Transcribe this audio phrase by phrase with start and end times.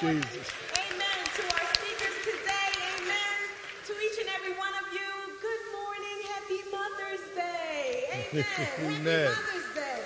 [0.00, 0.50] Jesus.
[0.74, 1.20] Amen.
[1.36, 3.38] To our speakers today, amen.
[3.86, 5.10] To each and every one of you,
[5.40, 6.18] good morning.
[6.34, 8.28] Happy Mother's Day.
[8.32, 8.44] Amen.
[8.56, 10.02] Happy Mother's Day.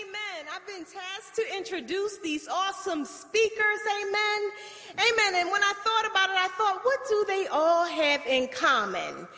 [0.00, 0.46] Amen.
[0.52, 3.80] I've been tasked to introduce these awesome speakers.
[4.02, 4.50] Amen.
[4.90, 5.40] Amen.
[5.40, 9.28] And when I thought about it, I thought, what do they all have in common?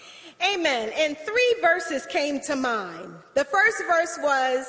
[0.51, 0.93] Amen.
[0.97, 3.13] And three verses came to mind.
[3.35, 4.67] The first verse was,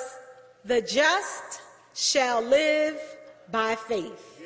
[0.66, 1.62] the just
[1.94, 3.00] shall live
[3.52, 4.42] by faith.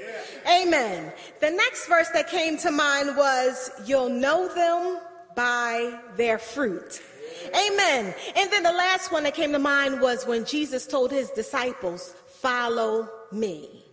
[0.48, 1.12] Amen.
[1.40, 5.00] The next verse that came to mind was, You'll know them
[5.36, 7.02] by their fruit.
[7.48, 8.14] Amen.
[8.36, 12.14] And then the last one that came to mind was when Jesus told his disciples,
[12.28, 13.84] Follow me.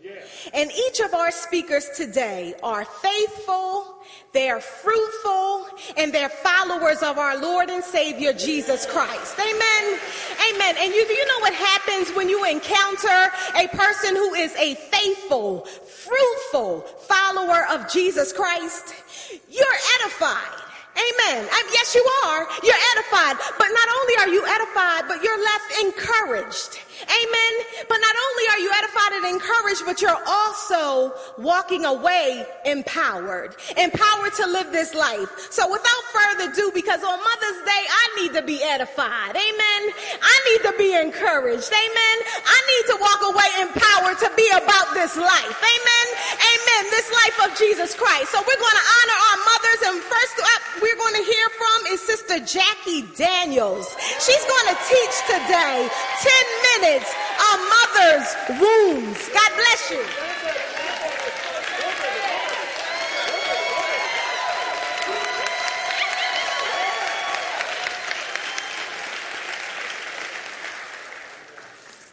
[0.54, 3.85] And each of our speakers today are faithful,
[4.32, 9.38] they're fruitful, and they're followers of our Lord and Savior Jesus Christ.
[9.38, 9.98] Amen.
[10.52, 10.76] Amen.
[10.78, 15.60] And you, you know what happens when you encounter a person who is a faithful,
[15.60, 18.94] fruitful follower of Jesus Christ?
[19.50, 20.62] You're edified.
[20.96, 21.48] Amen.
[21.72, 22.46] Yes, you are.
[22.62, 23.36] You're edified.
[23.58, 26.80] But not only are you edified, but you're left encouraged.
[27.02, 27.52] Amen.
[27.88, 33.56] But not only are you edified and encouraged, but you're also walking away empowered.
[33.76, 35.28] Empowered to live this life.
[35.50, 39.36] So without further ado, because on Mother's Day, I need to be edified.
[39.36, 39.82] Amen.
[40.22, 41.68] I need to be encouraged.
[41.68, 42.16] Amen.
[42.46, 45.58] I need to walk away empowered to be about this life.
[45.60, 46.06] Amen.
[46.32, 46.82] Amen.
[46.90, 48.32] This life of Jesus Christ.
[48.32, 51.78] So we're going to honor our mothers and first up, we're going to hear from
[51.92, 53.94] is Sister Jackie Daniels.
[54.20, 58.28] She's going to teach today 10 minutes on mother's
[58.60, 59.28] wounds.
[59.30, 60.04] God bless you.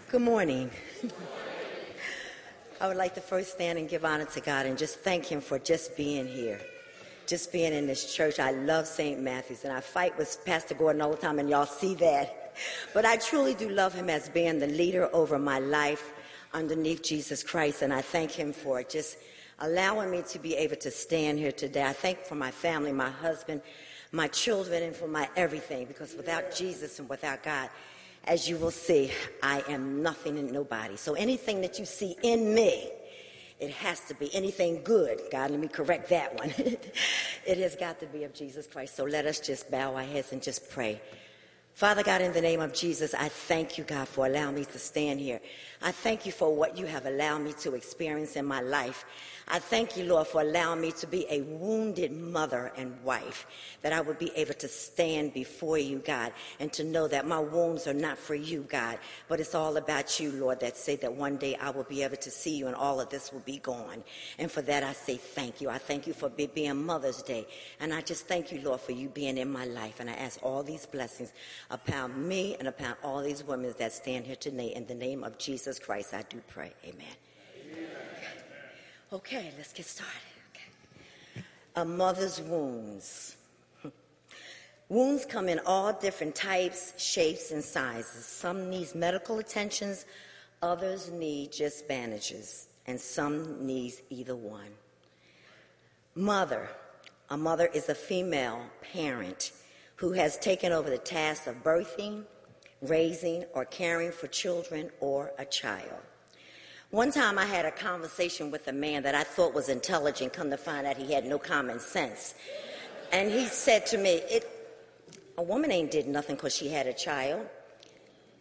[0.10, 0.72] Good morning.
[2.82, 5.40] I would like to first stand and give honor to God and just thank Him
[5.40, 6.60] for just being here,
[7.28, 8.40] just being in this church.
[8.40, 9.22] I love St.
[9.22, 12.43] Matthew's and I fight with Pastor Gordon all the time, and y'all see that.
[12.94, 16.14] But I truly do love him as being the leader over my life
[16.54, 18.90] underneath Jesus Christ, and I thank Him for it.
[18.90, 19.18] just
[19.60, 21.84] allowing me to be able to stand here today.
[21.84, 23.62] I thank for my family, my husband,
[24.12, 27.70] my children, and for my everything, because without Jesus and without God,
[28.26, 30.96] as you will see, I am nothing and nobody.
[30.98, 32.90] So anything that you see in me,
[33.60, 35.22] it has to be anything good.
[35.32, 36.54] God, let me correct that one.
[37.46, 38.96] it has got to be of Jesus Christ.
[38.96, 41.02] So let us just bow our heads and just pray.
[41.74, 44.78] Father God, in the name of Jesus, I thank you, God, for allowing me to
[44.78, 45.42] stand here.
[45.82, 49.06] I thank you for what you have allowed me to experience in my life.
[49.48, 53.46] I thank you, Lord, for allowing me to be a wounded mother and wife,
[53.82, 57.40] that I would be able to stand before you, God, and to know that my
[57.40, 61.14] wounds are not for you, God, but it's all about you, Lord, that say that
[61.14, 63.58] one day I will be able to see you and all of this will be
[63.58, 64.04] gone.
[64.38, 65.70] And for that, I say thank you.
[65.70, 67.46] I thank you for be- being Mother's Day.
[67.82, 70.00] And I just thank you, Lord, for you being in my life.
[70.00, 71.34] And I ask all these blessings
[71.70, 74.74] upon me and upon all these women that stand here today.
[74.76, 76.74] In the name of Jesus Christ, I do pray.
[76.86, 77.16] Amen.
[79.12, 80.12] Okay, let's get started.
[80.52, 81.44] Okay.
[81.76, 83.36] A mother's wounds.
[84.90, 88.26] Wounds come in all different types, shapes, and sizes.
[88.26, 90.06] Some need medical attentions,
[90.62, 94.72] others need just bandages, and some needs either one.
[96.16, 96.70] Mother.
[97.30, 99.52] A mother is a female parent
[100.04, 102.26] who has taken over the task of birthing,
[102.82, 106.02] raising, or caring for children or a child.
[106.90, 110.50] One time I had a conversation with a man that I thought was intelligent, come
[110.50, 112.36] to find out he had no common sense.
[113.14, 114.22] And he said to me,
[115.38, 117.48] a woman ain't did nothing because she had a child.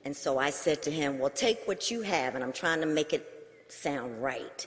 [0.04, 2.86] And so I said to him, well, take what you have, and I'm trying to
[2.86, 3.24] make it
[3.68, 4.66] sound right.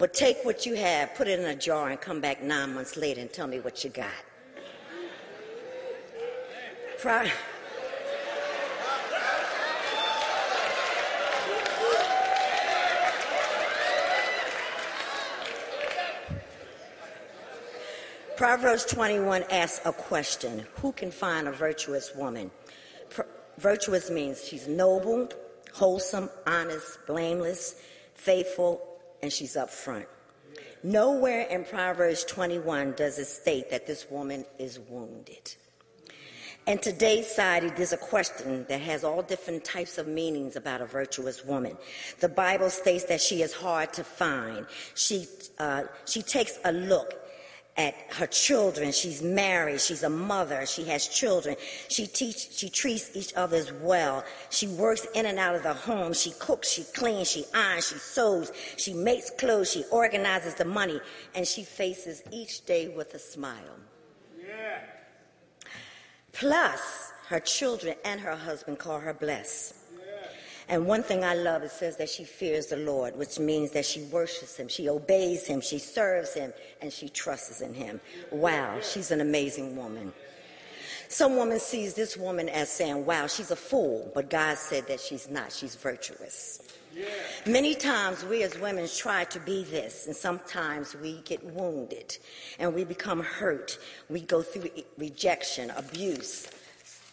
[0.00, 2.96] But take what you have, put it in a jar, and come back nine months
[2.96, 4.10] later and tell me what you got.
[18.36, 22.52] Proverbs 21 asks a question Who can find a virtuous woman?
[23.58, 25.28] Virtuous means she's noble,
[25.72, 27.82] wholesome, honest, blameless,
[28.14, 28.80] faithful,
[29.22, 30.06] and she's upfront.
[30.84, 35.56] Nowhere in Proverbs 21 does it state that this woman is wounded.
[36.64, 40.86] In today's society, there's a question that has all different types of meanings about a
[40.86, 41.76] virtuous woman.
[42.20, 44.66] The Bible states that she is hard to find.
[44.94, 45.26] She,
[45.58, 47.14] uh, she takes a look
[47.76, 48.92] at her children.
[48.92, 49.80] She's married.
[49.80, 50.64] She's a mother.
[50.64, 51.56] She has children.
[51.88, 54.24] She teach, she treats each other as well.
[54.50, 56.12] She works in and out of the home.
[56.12, 61.00] She cooks, she cleans, she irons, she sews, she makes clothes, she organizes the money,
[61.34, 63.80] and she faces each day with a smile.
[66.32, 69.74] Plus, her children and her husband call her blessed.
[70.68, 73.84] And one thing I love, it says that she fears the Lord, which means that
[73.84, 78.00] she worships him, she obeys him, she serves him, and she trusts in him.
[78.30, 80.12] Wow, she's an amazing woman.
[81.08, 84.98] Some woman sees this woman as saying, wow, she's a fool, but God said that
[84.98, 85.52] she's not.
[85.52, 86.62] She's virtuous.
[87.46, 92.16] Many times we as women try to be this, and sometimes we get wounded
[92.58, 93.78] and we become hurt.
[94.08, 96.48] We go through rejection, abuse,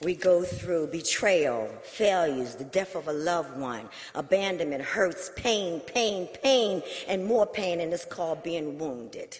[0.02, 6.30] we go through betrayal, failures, the death of a loved one, abandonment, hurts, pain, pain,
[6.42, 9.38] pain, and more pain, and it's called being wounded.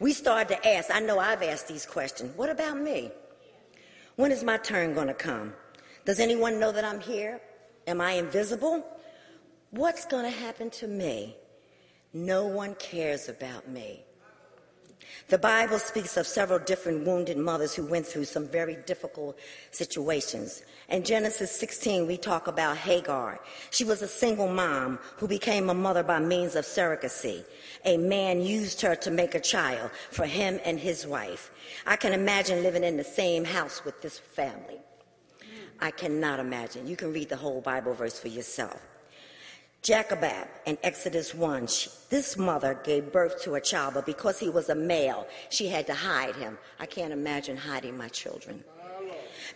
[0.00, 3.12] We start to ask, I know I've asked these questions, what about me?
[4.16, 5.52] When is my turn going to come?
[6.04, 7.40] Does anyone know that I'm here?
[7.86, 8.84] Am I invisible?
[9.70, 11.36] What's going to happen to me?
[12.12, 14.02] No one cares about me.
[15.28, 19.38] The Bible speaks of several different wounded mothers who went through some very difficult
[19.70, 20.64] situations.
[20.88, 23.38] In Genesis 16, we talk about Hagar.
[23.70, 27.44] She was a single mom who became a mother by means of surrogacy.
[27.84, 31.52] A man used her to make a child for him and his wife.
[31.86, 34.80] I can imagine living in the same house with this family.
[35.78, 36.88] I cannot imagine.
[36.88, 38.89] You can read the whole Bible verse for yourself.
[39.82, 44.50] Jochebed in Exodus 1, she, this mother gave birth to a child, but because he
[44.50, 46.58] was a male, she had to hide him.
[46.78, 48.62] I can't imagine hiding my children.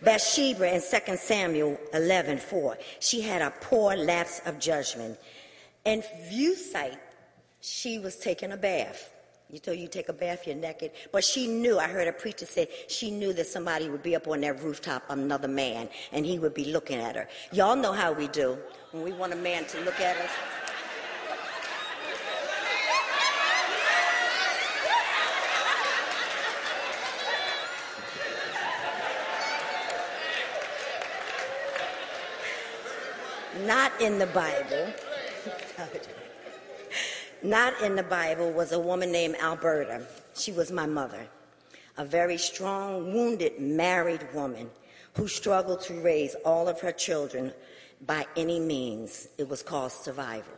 [0.01, 5.17] Bathsheba in 2 Samuel 11, 4, she had a poor lapse of judgment.
[5.85, 6.97] In view sight,
[7.61, 9.11] she was taking a bath.
[9.51, 10.91] You told you take a bath, you're naked.
[11.11, 14.27] But she knew, I heard a preacher say, she knew that somebody would be up
[14.27, 17.27] on that rooftop, another man, and he would be looking at her.
[17.51, 18.57] Y'all know how we do
[18.95, 20.31] when we want a man to look at us.
[33.65, 34.93] Not in the Bible.
[37.43, 40.03] Not in the Bible was a woman named Alberta.
[40.35, 41.27] She was my mother,
[41.97, 44.69] a very strong, wounded, married woman
[45.15, 47.51] who struggled to raise all of her children
[48.05, 49.27] by any means.
[49.37, 50.53] It was called survival.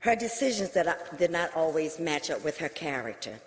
[0.00, 3.40] Her decisions that I, did not always match up with her character.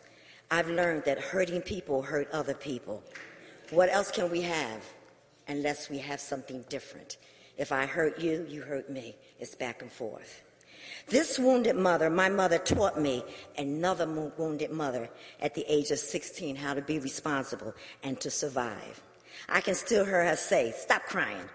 [0.51, 3.03] I've learned that hurting people hurt other people.
[3.69, 4.83] What else can we have
[5.47, 7.17] unless we have something different?
[7.57, 9.15] If I hurt you, you hurt me.
[9.39, 10.41] It's back and forth.
[11.07, 13.23] This wounded mother, my mother taught me,
[13.57, 15.09] another wounded mother
[15.41, 17.73] at the age of 16, how to be responsible
[18.03, 19.01] and to survive.
[19.47, 21.49] I can still hear her say, Stop crying.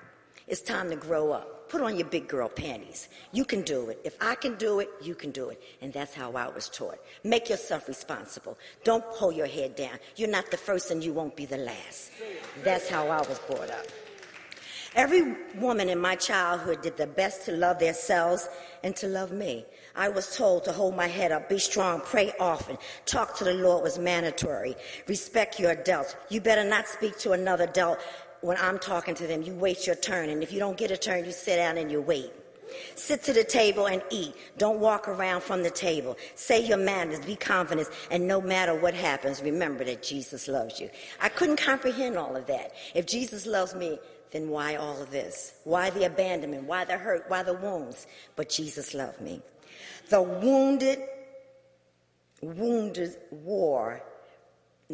[0.46, 1.70] It's time to grow up.
[1.70, 3.08] Put on your big girl panties.
[3.32, 3.98] You can do it.
[4.04, 5.60] If I can do it, you can do it.
[5.80, 6.98] And that's how I was taught.
[7.24, 8.58] Make yourself responsible.
[8.84, 9.98] Don't hold your head down.
[10.16, 12.12] You're not the first and you won't be the last.
[12.62, 13.86] That's how I was brought up.
[14.94, 18.48] Every woman in my childhood did their best to love themselves
[18.84, 19.64] and to love me.
[19.96, 23.54] I was told to hold my head up, be strong, pray often, talk to the
[23.54, 24.76] Lord was mandatory,
[25.08, 26.14] respect your adults.
[26.28, 27.98] You better not speak to another adult
[28.44, 30.28] when I'm talking to them, you wait your turn.
[30.28, 32.30] And if you don't get a turn, you sit down and you wait.
[32.94, 34.34] Sit to the table and eat.
[34.58, 36.18] Don't walk around from the table.
[36.34, 40.90] Say your manners, be confident, and no matter what happens, remember that Jesus loves you.
[41.22, 42.72] I couldn't comprehend all of that.
[42.94, 43.98] If Jesus loves me,
[44.30, 45.54] then why all of this?
[45.64, 46.64] Why the abandonment?
[46.64, 47.24] Why the hurt?
[47.28, 48.06] Why the wounds?
[48.36, 49.40] But Jesus loved me.
[50.10, 50.98] The wounded,
[52.42, 54.02] wounded war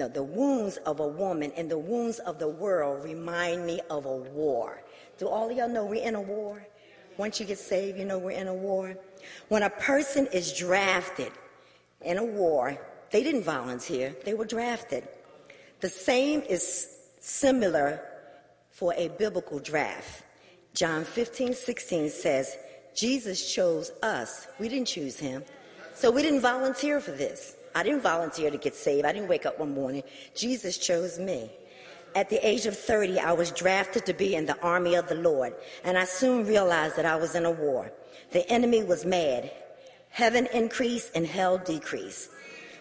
[0.00, 4.06] no, the wounds of a woman and the wounds of the world remind me of
[4.06, 4.82] a war.
[5.18, 6.66] Do all y'all know we're in a war?
[7.18, 8.96] Once you get saved, you know we're in a war.
[9.48, 11.30] When a person is drafted
[12.00, 12.78] in a war,
[13.10, 15.06] they didn't volunteer, they were drafted.
[15.80, 16.88] The same is
[17.20, 18.00] similar
[18.70, 20.24] for a biblical draft.
[20.72, 22.56] John 15, 16 says,
[22.94, 24.48] Jesus chose us.
[24.58, 25.44] We didn't choose him.
[25.94, 27.56] So we didn't volunteer for this.
[27.74, 29.06] I didn't volunteer to get saved.
[29.06, 30.02] I didn't wake up one morning.
[30.34, 31.50] Jesus chose me.
[32.14, 35.14] At the age of 30, I was drafted to be in the army of the
[35.14, 37.92] Lord, and I soon realized that I was in a war.
[38.32, 39.52] The enemy was mad.
[40.08, 42.30] Heaven increased and hell decreased.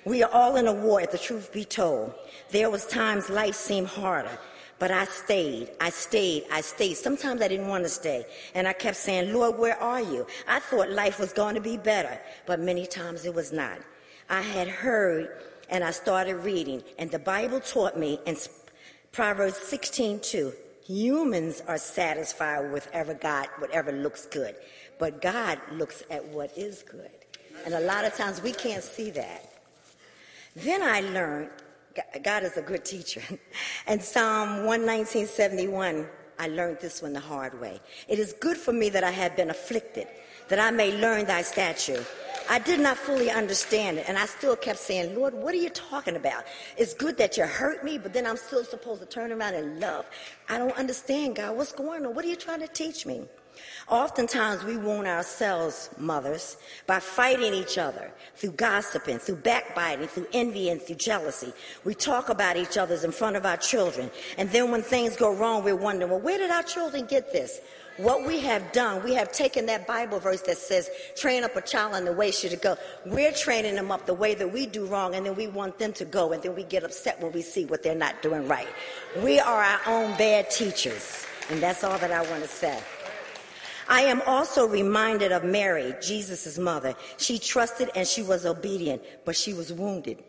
[0.04, 2.16] We are all in a war, if the truth be told.
[2.50, 4.40] There was times life seemed harder,
[4.80, 6.96] but I stayed, I stayed, I stayed.
[6.96, 8.26] Sometimes I didn't want to stay.
[8.56, 10.26] And I kept saying, Lord, where are you?
[10.48, 13.78] I thought life was going to be better, but many times it was not.
[14.30, 15.30] I had heard
[15.70, 16.84] and I started reading.
[16.98, 18.38] And the Bible taught me in
[19.12, 20.54] Proverbs 16 2
[20.90, 24.56] humans are satisfied with whatever God, whatever looks good,
[24.98, 27.12] but God looks at what is good.
[27.64, 29.54] And a lot of times we can't see that.
[30.56, 31.50] Then I learned
[32.24, 33.22] God is a good teacher.
[33.88, 36.08] And Psalm 119.71,
[36.40, 37.80] I learned this one the hard way.
[38.08, 40.08] It is good for me that I have been afflicted,
[40.50, 42.06] that I may learn thy statute.
[42.52, 45.70] I did not fully understand it, and I still kept saying, Lord, what are you
[45.70, 46.46] talking about?
[46.78, 49.80] It's good that you hurt me, but then I'm still supposed to turn around and
[49.80, 50.08] love.
[50.50, 51.56] I don't understand, God.
[51.56, 52.16] What's going on?
[52.16, 53.28] What are you trying to teach me?
[53.88, 60.70] Oftentimes, we wound ourselves, mothers, by fighting each other through gossiping, through backbiting, through envy,
[60.70, 61.54] and through jealousy.
[61.84, 64.10] We talk about each other's in front of our children.
[64.38, 67.60] And then when things go wrong, we're wondering, well, where did our children get this?
[68.00, 71.62] What we have done, we have taken that Bible verse that says, train up a
[71.62, 72.78] child in the way she should go.
[73.06, 75.92] We're training them up the way that we do wrong, and then we want them
[75.94, 78.70] to go, and then we get upset when we see what they're not doing right.
[79.22, 82.82] We are our own bad teachers, and that's all that I want to say.
[83.90, 86.96] I am also reminded of Mary, Jesus' mother.
[87.18, 90.24] She trusted and she was obedient, but she was wounded.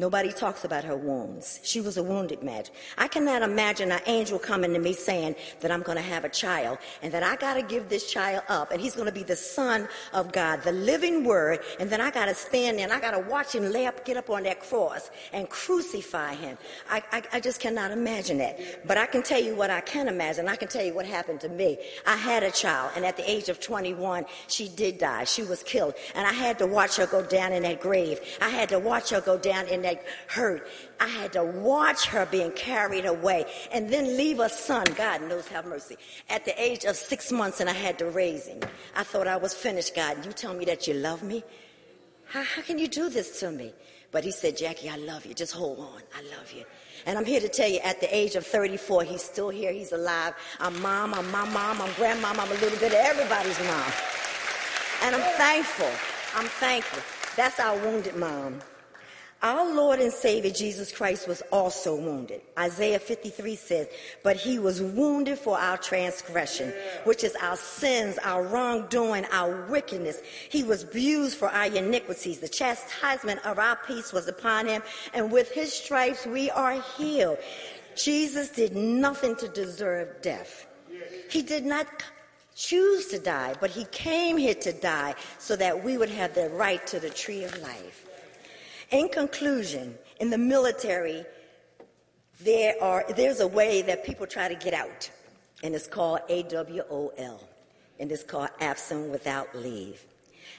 [0.00, 1.60] Nobody talks about her wounds.
[1.62, 2.64] She was a wounded man.
[2.96, 6.30] I cannot imagine an angel coming to me saying that I'm going to have a
[6.30, 9.24] child and that I got to give this child up and he's going to be
[9.24, 11.60] the son of God, the living word.
[11.78, 14.06] And then I got to stand there and I got to watch him lay up,
[14.06, 16.56] get up on that cross and crucify him.
[16.88, 18.86] I, I, I just cannot imagine that.
[18.86, 20.48] But I can tell you what I can imagine.
[20.48, 21.76] I can tell you what happened to me.
[22.06, 25.24] I had a child and at the age of 21, she did die.
[25.24, 25.92] She was killed.
[26.14, 28.18] And I had to watch her go down in that grave.
[28.40, 29.89] I had to watch her go down in that
[30.28, 30.66] hurt.
[31.00, 35.48] I had to watch her being carried away and then leave a son, God knows
[35.48, 35.96] have mercy,
[36.28, 38.60] at the age of six months and I had to raise him.
[38.94, 40.24] I thought I was finished, God.
[40.24, 41.42] You tell me that you love me?
[42.26, 43.72] How, how can you do this to me?
[44.12, 45.34] But he said, Jackie, I love you.
[45.34, 46.02] Just hold on.
[46.16, 46.64] I love you.
[47.06, 49.72] And I'm here to tell you, at the age of 34, he's still here.
[49.72, 50.34] He's alive.
[50.58, 51.14] I'm mom.
[51.14, 51.80] I'm my mom.
[51.80, 52.38] I'm grandmom.
[52.38, 53.92] I'm a little bit of everybody's mom.
[55.02, 55.90] And I'm thankful.
[56.34, 57.02] I'm thankful.
[57.36, 58.60] That's our wounded mom.
[59.42, 62.42] Our Lord and Savior Jesus Christ was also wounded.
[62.58, 63.88] Isaiah 53 says,
[64.22, 70.20] But he was wounded for our transgression, which is our sins, our wrongdoing, our wickedness.
[70.50, 72.40] He was bruised for our iniquities.
[72.40, 74.82] The chastisement of our peace was upon him,
[75.14, 77.38] and with his stripes we are healed.
[77.96, 80.66] Jesus did nothing to deserve death.
[81.30, 81.86] He did not
[82.54, 86.50] choose to die, but he came here to die so that we would have the
[86.50, 88.06] right to the tree of life.
[88.90, 91.24] In conclusion, in the military,
[92.40, 95.08] there are, there's a way that people try to get out,
[95.62, 97.44] and it's called AWOL,
[98.00, 100.04] and it's called absent without leave.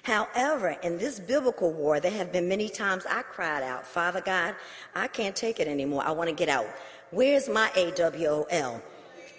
[0.03, 4.55] However, in this biblical war, there have been many times I cried out, Father God,
[4.95, 6.03] I can't take it anymore.
[6.05, 6.67] I want to get out.
[7.11, 8.81] Where's my AWOL?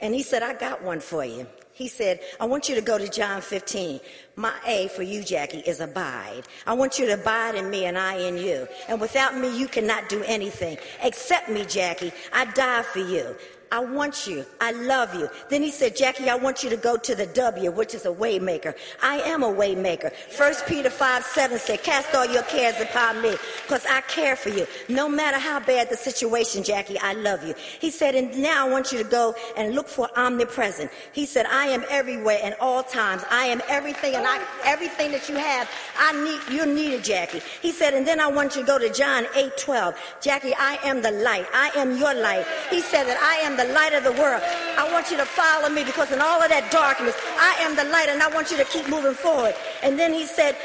[0.02, 1.46] And he said, I got one for you.
[1.82, 3.98] He said, I want you to go to John 15.
[4.36, 6.44] My A for you, Jackie, is abide.
[6.64, 8.68] I want you to abide in me and I in you.
[8.88, 10.78] And without me, you cannot do anything.
[11.02, 12.12] Accept me, Jackie.
[12.32, 13.34] I die for you.
[13.72, 14.44] I want you.
[14.60, 15.30] I love you.
[15.48, 18.10] Then he said, Jackie, I want you to go to the W, which is a
[18.10, 18.74] waymaker.
[19.02, 20.12] I am a waymaker.
[20.12, 24.50] First Peter 5, 7 said, cast all your cares upon me because I care for
[24.50, 24.66] you.
[24.90, 27.54] No matter how bad the situation, Jackie, I love you.
[27.80, 30.90] He said, and now I want you to go and look for omnipresent.
[31.14, 33.24] He said, I am everywhere and all times.
[33.30, 37.40] I am everything and I, everything that you have, I need, you needed, Jackie.
[37.62, 39.94] He said, and then I want you to go to John 8, 12.
[40.20, 41.46] Jackie, I am the light.
[41.54, 42.44] I am your light.
[42.68, 44.42] He said that I am the the light of the world.
[44.76, 47.84] I want you to follow me because in all of that darkness, I am the
[47.84, 49.54] light and I want you to keep moving forward.
[49.82, 50.56] And then he said,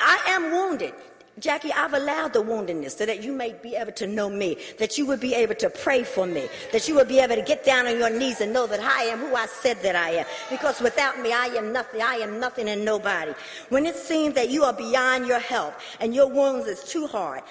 [0.00, 0.94] I am wounded.
[1.38, 4.98] Jackie, I've allowed the woundedness so that you may be able to know me, that
[4.98, 7.64] you would be able to pray for me, that you would be able to get
[7.64, 10.26] down on your knees and know that I am who I said that I am.
[10.50, 12.02] Because without me, I am nothing.
[12.02, 13.32] I am nothing and nobody.
[13.70, 17.42] When it seems that you are beyond your help and your wounds is too hard,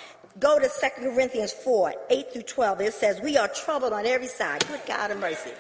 [0.41, 2.81] go to 2 Corinthians 4, 8 through 12.
[2.81, 4.67] It says, We are troubled on every side.
[4.67, 5.51] Good God of mercy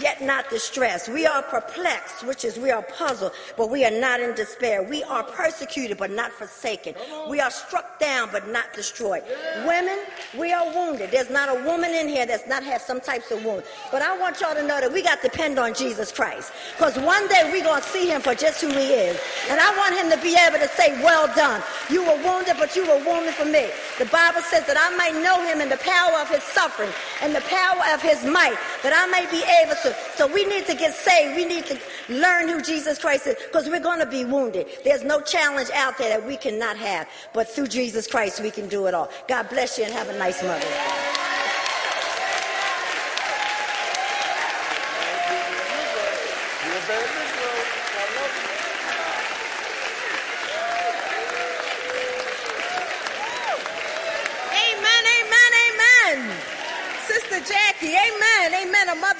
[0.00, 1.08] yet not distressed.
[1.08, 4.82] We are perplexed, which is we are puzzled, but we are not in despair.
[4.82, 6.94] We are persecuted, but not forsaken.
[7.28, 9.22] We are struck down, but not destroyed.
[9.66, 9.98] Women,
[10.38, 11.10] we are wounded.
[11.10, 13.64] There's not a woman in here that's not had some types of wound.
[13.90, 16.52] But I want y'all to know that we got to depend on Jesus Christ.
[16.76, 19.20] Because one day we're going to see him for just who he is.
[19.48, 21.62] And I want him to be able to say, well done.
[21.90, 23.68] You were wounded, but you were wounded for me.
[23.98, 26.90] The Bible says that I might know him in the power of his suffering
[27.22, 29.94] and the power of his might, that I may be able to.
[30.16, 31.36] So we need to get saved.
[31.36, 34.66] We need to learn who Jesus Christ is because we're going to be wounded.
[34.84, 38.68] There's no challenge out there that we cannot have, but through Jesus Christ, we can
[38.68, 39.10] do it all.
[39.28, 41.12] God bless you and have a nice Mother's Day.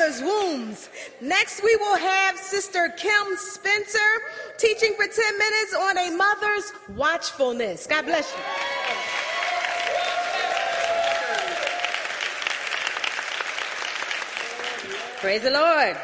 [0.03, 0.89] mother's wombs.
[1.21, 3.99] Next, we will have Sister Kim Spencer
[4.59, 7.87] teaching for 10 minutes on a mother's watchfulness.
[7.87, 8.39] God bless you.
[15.21, 15.97] Praise the Lord.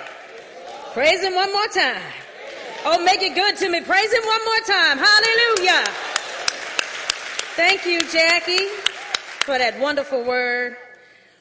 [0.92, 2.02] Praise Him one more time.
[2.84, 3.80] Oh, make it good to me.
[3.80, 4.98] Praise Him one more time.
[4.98, 5.84] Hallelujah.
[7.56, 8.66] Thank you, Jackie,
[9.44, 10.76] for that wonderful word.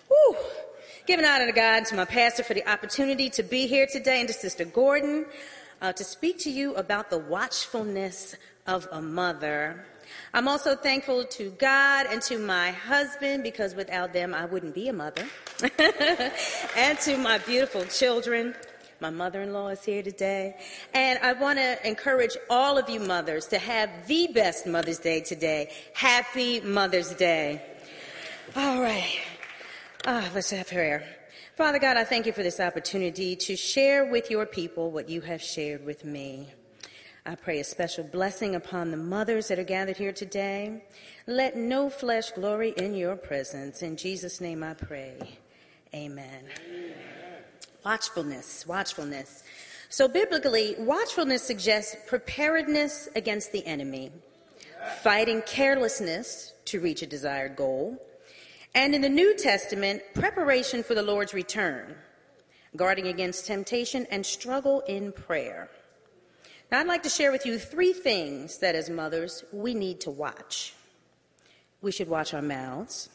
[0.07, 0.35] Whew.
[1.05, 4.19] Giving honor to God, and to my pastor for the opportunity to be here today,
[4.19, 5.25] and to Sister Gordon
[5.81, 8.35] uh, to speak to you about the watchfulness
[8.67, 9.85] of a mother.
[10.33, 14.89] I'm also thankful to God and to my husband because without them I wouldn't be
[14.89, 15.25] a mother.
[16.77, 18.53] and to my beautiful children.
[18.99, 20.57] My mother in law is here today.
[20.93, 25.21] And I want to encourage all of you mothers to have the best Mother's Day
[25.21, 25.71] today.
[25.93, 27.61] Happy Mother's Day.
[28.55, 29.19] All right.
[30.05, 31.03] Ah, let's have prayer.
[31.55, 35.21] Father God, I thank you for this opportunity to share with your people what you
[35.21, 36.53] have shared with me.
[37.29, 40.85] I pray a special blessing upon the mothers that are gathered here today.
[41.25, 43.81] Let no flesh glory in your presence.
[43.81, 45.37] In Jesus' name I pray.
[45.93, 46.45] Amen.
[46.65, 46.93] Amen.
[47.83, 49.43] Watchfulness, watchfulness.
[49.89, 54.13] So biblically, watchfulness suggests preparedness against the enemy,
[55.03, 58.01] fighting carelessness to reach a desired goal,
[58.73, 61.93] and in the New Testament, preparation for the Lord's return,
[62.77, 65.69] guarding against temptation, and struggle in prayer.
[66.71, 70.11] Now, I'd like to share with you three things that as mothers we need to
[70.11, 70.73] watch.
[71.81, 73.09] We should watch our mouths,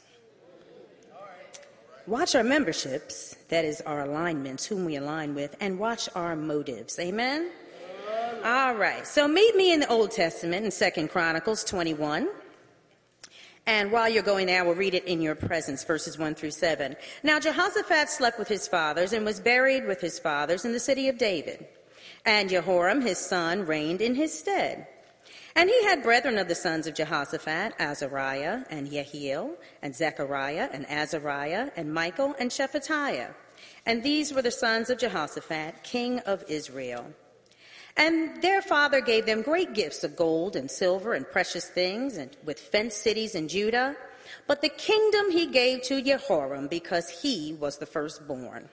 [2.07, 6.99] watch our memberships, that is, our alignments, whom we align with, and watch our motives.
[6.99, 7.51] Amen?
[8.45, 9.07] All right.
[9.07, 12.29] So meet me in the Old Testament in Second Chronicles 21.
[13.67, 16.97] And while you're going there, we'll read it in your presence, verses 1 through 7.
[17.23, 21.09] Now Jehoshaphat slept with his fathers and was buried with his fathers in the city
[21.09, 21.67] of David.
[22.25, 24.87] And Jehoram, his son, reigned in his stead.
[25.55, 30.89] And he had brethren of the sons of Jehoshaphat, Azariah and Jehiel, and Zechariah and
[30.89, 33.35] Azariah, and Michael and Shephatiah.
[33.85, 37.05] And these were the sons of Jehoshaphat, king of Israel.
[37.97, 42.35] And their father gave them great gifts of gold and silver and precious things, and
[42.45, 43.97] with fenced cities in Judah.
[44.47, 48.71] But the kingdom he gave to Jehoram because he was the firstborn.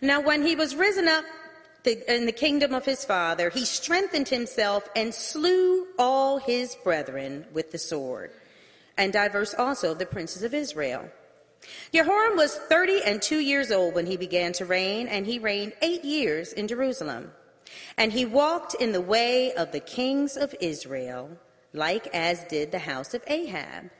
[0.00, 1.24] Now, when he was risen up
[1.86, 7.72] in the kingdom of his father, he strengthened himself and slew all his brethren with
[7.72, 8.32] the sword,
[8.96, 11.08] and diverse also the princes of Israel.
[11.92, 15.72] Jehoram was thirty and two years old when he began to reign, and he reigned
[15.82, 17.32] eight years in Jerusalem.
[17.96, 21.30] And he walked in the way of the kings of Israel,
[21.72, 23.90] like as did the house of Ahab.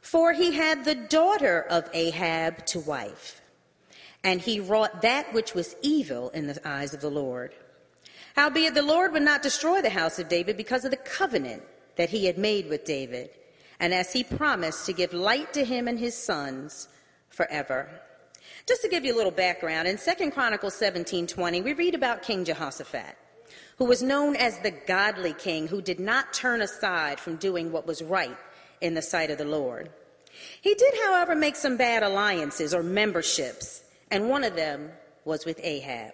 [0.00, 3.40] For he had the daughter of Ahab to wife.
[4.24, 7.54] And he wrought that which was evil in the eyes of the Lord.
[8.34, 11.62] Howbeit the Lord would not destroy the house of David because of the covenant
[11.96, 13.30] that he had made with David,
[13.78, 16.88] and as he promised to give light to him and his sons
[17.28, 17.88] forever.
[18.66, 22.44] Just to give you a little background, in 2 Chronicles 17:20, we read about King
[22.44, 23.16] Jehoshaphat,
[23.76, 27.86] who was known as the godly king who did not turn aside from doing what
[27.86, 28.36] was right
[28.80, 29.90] in the sight of the Lord.
[30.60, 33.83] He did, however, make some bad alliances or memberships,
[34.14, 34.92] and one of them
[35.24, 36.12] was with Ahab.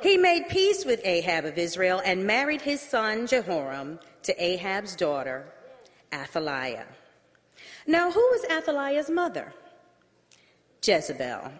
[0.00, 5.44] He made peace with Ahab of Israel and married his son Jehoram to Ahab's daughter,
[6.12, 6.86] Athaliah.
[7.88, 9.52] Now, who was Athaliah's mother?
[10.84, 11.50] Jezebel,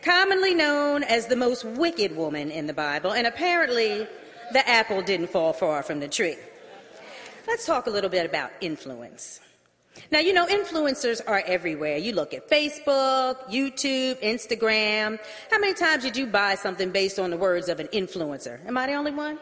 [0.00, 4.06] commonly known as the most wicked woman in the Bible, and apparently
[4.54, 6.38] the apple didn't fall far from the tree.
[7.46, 9.40] Let's talk a little bit about influence.
[10.10, 11.96] Now, you know, influencers are everywhere.
[11.96, 15.18] You look at Facebook, YouTube, Instagram.
[15.50, 18.64] How many times did you buy something based on the words of an influencer?
[18.66, 19.38] Am I the only one?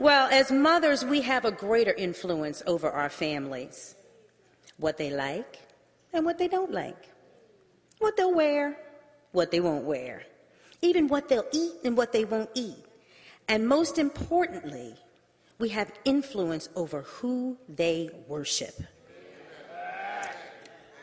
[0.00, 3.94] Well, as mothers, we have a greater influence over our families.
[4.78, 5.58] What they like
[6.12, 7.12] and what they don't like
[8.02, 8.76] what they'll wear,
[9.30, 10.24] what they won't wear,
[10.82, 12.84] even what they'll eat and what they won't eat.
[13.48, 14.94] And most importantly,
[15.58, 18.74] we have influence over who they worship.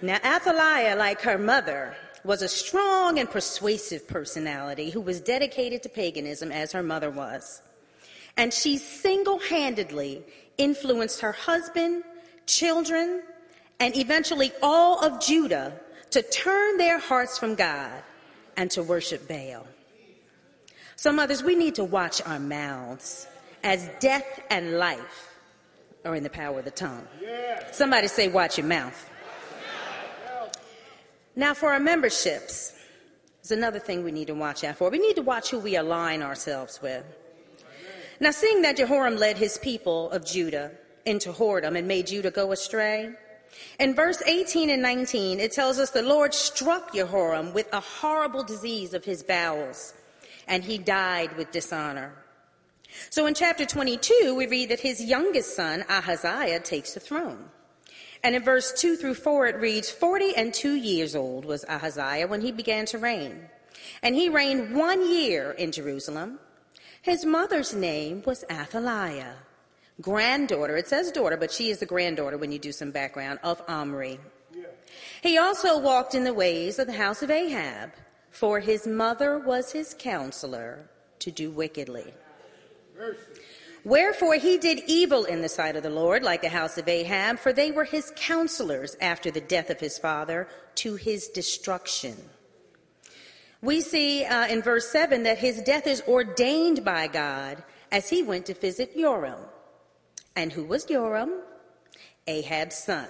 [0.01, 5.89] Now, Athaliah, like her mother, was a strong and persuasive personality who was dedicated to
[5.89, 7.61] paganism as her mother was.
[8.37, 10.23] And she single handedly
[10.57, 12.03] influenced her husband,
[12.45, 13.23] children,
[13.79, 15.73] and eventually all of Judah
[16.11, 17.91] to turn their hearts from God
[18.57, 19.67] and to worship Baal.
[20.95, 23.27] So, mothers, we need to watch our mouths
[23.63, 25.33] as death and life
[26.05, 27.07] are in the power of the tongue.
[27.71, 29.09] Somebody say, Watch your mouth.
[31.35, 32.73] Now, for our memberships,
[33.41, 34.89] there's another thing we need to watch out for.
[34.89, 37.05] We need to watch who we align ourselves with.
[38.19, 40.71] Now, seeing that Jehoram led his people of Judah
[41.05, 43.13] into whoredom and made Judah go astray,
[43.79, 48.43] in verse 18 and 19, it tells us the Lord struck Jehoram with a horrible
[48.43, 49.93] disease of his bowels,
[50.47, 52.13] and he died with dishonor.
[53.09, 57.49] So in chapter 22, we read that his youngest son, Ahaziah, takes the throne.
[58.23, 62.27] And in verse 2 through 4, it reads 40 and 2 years old was Ahaziah
[62.27, 63.49] when he began to reign.
[64.03, 66.39] And he reigned one year in Jerusalem.
[67.01, 69.35] His mother's name was Athaliah,
[70.01, 73.61] granddaughter, it says daughter, but she is the granddaughter when you do some background, of
[73.69, 74.19] Omri.
[74.53, 74.65] Yeah.
[75.21, 77.91] He also walked in the ways of the house of Ahab,
[78.31, 82.13] for his mother was his counselor to do wickedly.
[82.97, 83.38] Mercy.
[83.89, 87.39] Wherefore he did evil in the sight of the Lord, like the house of Ahab,
[87.39, 92.15] for they were his counselors after the death of his father to his destruction.
[93.63, 98.21] We see uh, in verse 7 that his death is ordained by God as he
[98.21, 99.41] went to visit Joram.
[100.35, 101.41] And who was Joram?
[102.27, 103.07] Ahab's son.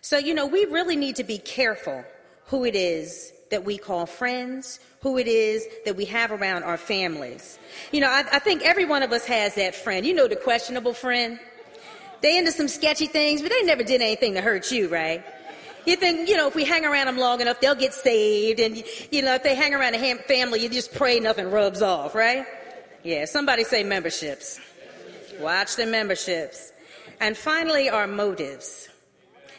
[0.00, 2.02] So, you know, we really need to be careful
[2.46, 6.76] who it is that we call friends, who it is that we have around our
[6.76, 7.58] families.
[7.92, 10.04] You know, I, I think every one of us has that friend.
[10.04, 11.38] You know, the questionable friend.
[12.22, 15.24] They into some sketchy things, but they never did anything to hurt you, right?
[15.84, 18.58] You think, you know, if we hang around them long enough, they'll get saved.
[18.58, 18.82] And,
[19.12, 22.44] you know, if they hang around a family, you just pray nothing rubs off, right?
[23.04, 24.58] Yeah, somebody say memberships.
[25.38, 26.72] Watch the memberships.
[27.20, 28.88] And finally, our motives.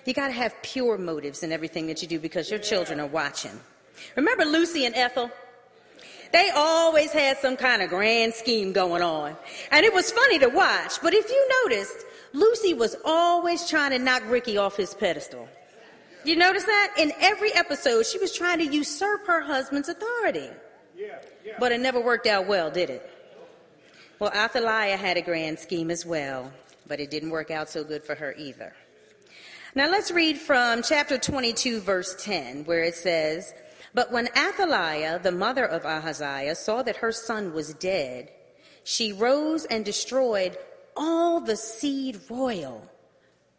[0.03, 3.07] You got to have pure motives in everything that you do because your children are
[3.07, 3.57] watching.
[4.15, 5.31] Remember Lucy and Ethel?
[6.33, 9.35] They always had some kind of grand scheme going on.
[9.71, 13.99] And it was funny to watch, but if you noticed, Lucy was always trying to
[13.99, 15.47] knock Ricky off his pedestal.
[16.23, 16.95] You notice that?
[16.97, 20.49] In every episode, she was trying to usurp her husband's authority.
[20.95, 21.53] Yeah, yeah.
[21.59, 23.09] But it never worked out well, did it?
[24.19, 26.51] Well, Athaliah had a grand scheme as well,
[26.87, 28.73] but it didn't work out so good for her either.
[29.75, 33.53] Now let's read from chapter 22, verse 10, where it says,
[33.97, 38.29] but when Athaliah, the mother of Ahaziah, saw that her son was dead,
[38.83, 40.55] she rose and destroyed
[40.95, 42.87] all the seed royal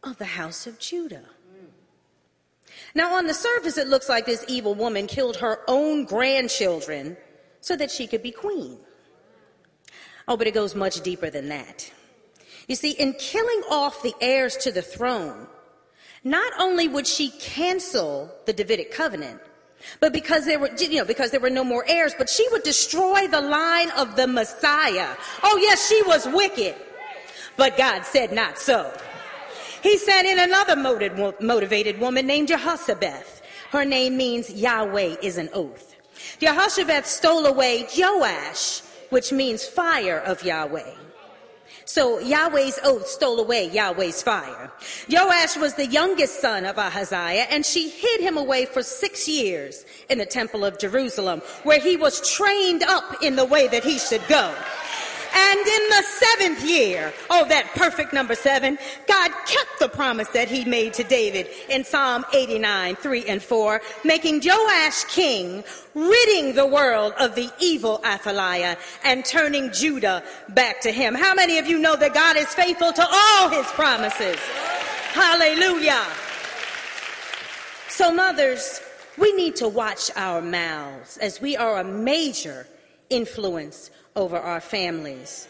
[0.04, 1.24] of the house of Judah.
[2.94, 7.16] Now, on the surface, it looks like this evil woman killed her own grandchildren
[7.60, 8.78] so that she could be queen.
[10.28, 11.92] Oh, but it goes much deeper than that.
[12.68, 15.48] You see, in killing off the heirs to the throne,
[16.22, 19.40] not only would she cancel the Davidic covenant,
[20.00, 22.62] but because there were, you know, because there were no more heirs, but she would
[22.62, 25.14] destroy the line of the Messiah.
[25.42, 26.74] Oh yes, she was wicked.
[27.56, 28.92] But God said not so.
[29.82, 33.42] He sent in another motivated woman named Jehoshabeath.
[33.70, 35.96] Her name means Yahweh is an oath.
[36.40, 40.94] Jehoshabeath stole away Joash, which means fire of Yahweh.
[41.88, 44.70] So Yahweh's oath stole away Yahweh's fire.
[45.08, 49.86] Joash was the youngest son of Ahaziah, and she hid him away for six years
[50.10, 53.98] in the temple of Jerusalem, where he was trained up in the way that he
[53.98, 54.54] should go.
[55.34, 60.48] And in the seventh year, oh, that perfect number seven, God kept the promise that
[60.48, 65.64] he made to David in Psalm 89, 3 and 4, making Joash king,
[65.94, 71.14] ridding the world of the evil Athaliah and turning Judah back to him.
[71.14, 74.38] How many of you know that God is faithful to all his promises?
[75.12, 76.04] Hallelujah.
[77.88, 78.80] So mothers,
[79.16, 82.66] we need to watch our mouths as we are a major
[83.10, 85.48] influence over our families.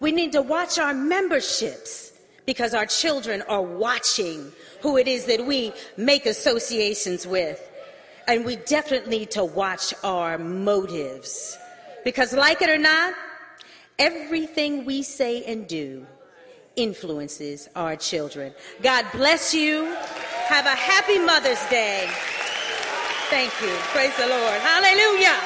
[0.00, 2.12] We need to watch our memberships
[2.44, 7.64] because our children are watching who it is that we make associations with.
[8.26, 11.56] And we definitely need to watch our motives.
[12.04, 13.14] Because, like it or not,
[13.98, 16.06] everything we say and do
[16.76, 18.52] influences our children.
[18.82, 19.84] God bless you.
[20.48, 22.08] Have a happy Mother's Day.
[23.30, 23.74] Thank you.
[23.92, 24.60] Praise the Lord.
[24.60, 25.36] Hallelujah.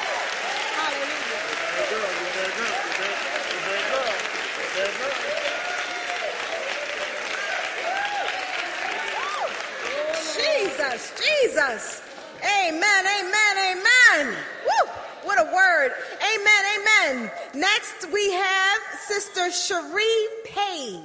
[10.35, 12.01] Jesus, Jesus.
[12.43, 14.35] Amen, amen, amen.
[14.65, 14.91] Woo!
[15.23, 15.91] What a word.
[16.35, 17.31] Amen, amen.
[17.53, 20.99] Next we have Sister Cherie Page.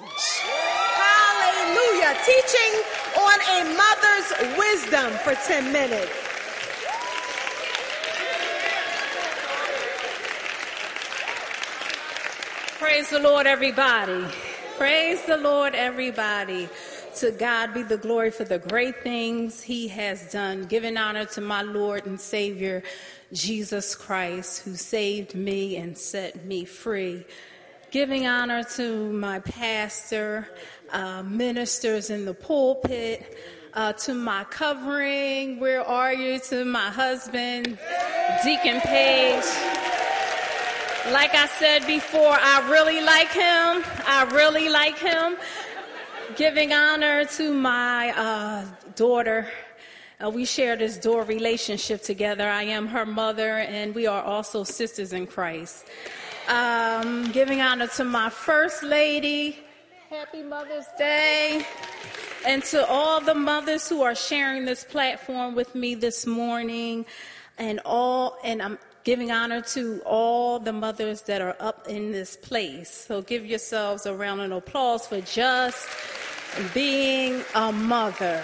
[0.97, 2.16] Hallelujah.
[2.27, 2.83] Teaching
[3.16, 6.11] on a mother's wisdom for 10 minutes.
[12.81, 14.25] Praise the Lord, everybody.
[14.77, 16.68] Praise the Lord, everybody.
[17.18, 20.64] To God be the glory for the great things He has done.
[20.64, 22.83] Giving honor to my Lord and Savior,
[23.33, 27.25] Jesus Christ, who saved me and set me free.
[27.90, 30.46] Giving honor to my pastor,
[30.92, 33.38] uh, ministers in the pulpit,
[33.72, 36.38] uh, to my covering, where are you?
[36.38, 37.79] To my husband,
[38.44, 39.44] Deacon Page.
[41.12, 43.83] Like I said before, I really like him.
[44.07, 45.38] I really like him.
[46.37, 49.48] Giving honor to my uh, daughter.
[50.22, 52.46] Uh, we share this door relationship together.
[52.46, 55.87] I am her mother, and we are also sisters in Christ.
[56.48, 59.58] Um, giving honor to my first lady.
[60.08, 61.62] Happy Mother's Day.
[62.46, 67.04] And to all the mothers who are sharing this platform with me this morning,
[67.58, 72.34] and all, and I'm giving honor to all the mothers that are up in this
[72.37, 72.90] place.
[72.90, 75.87] So give yourselves a round of applause for just
[76.72, 78.42] being a mother.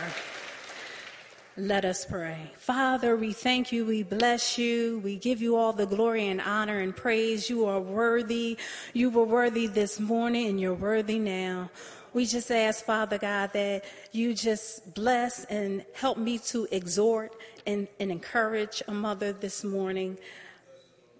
[1.57, 2.51] Let us pray.
[2.57, 3.87] Father, we thank you.
[3.87, 5.01] We bless you.
[5.05, 7.49] We give you all the glory and honor and praise.
[7.49, 8.59] You are worthy.
[8.93, 11.71] You were worthy this morning and you're worthy now.
[12.13, 17.33] We just ask, Father God, that you just bless and help me to exhort
[17.67, 20.19] and, and encourage a mother this morning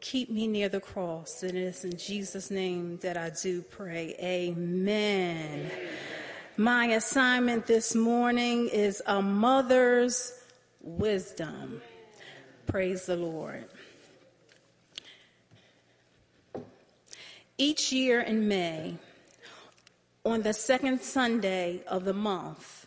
[0.01, 1.43] keep me near the cross.
[1.43, 4.15] And it is in Jesus' name that I do pray.
[4.21, 5.71] Amen.
[6.57, 10.33] My assignment this morning is a mother's
[10.81, 11.83] wisdom.
[12.67, 13.65] Praise the Lord.
[17.59, 18.99] Each year in May,
[20.25, 22.87] on the second Sunday of the month,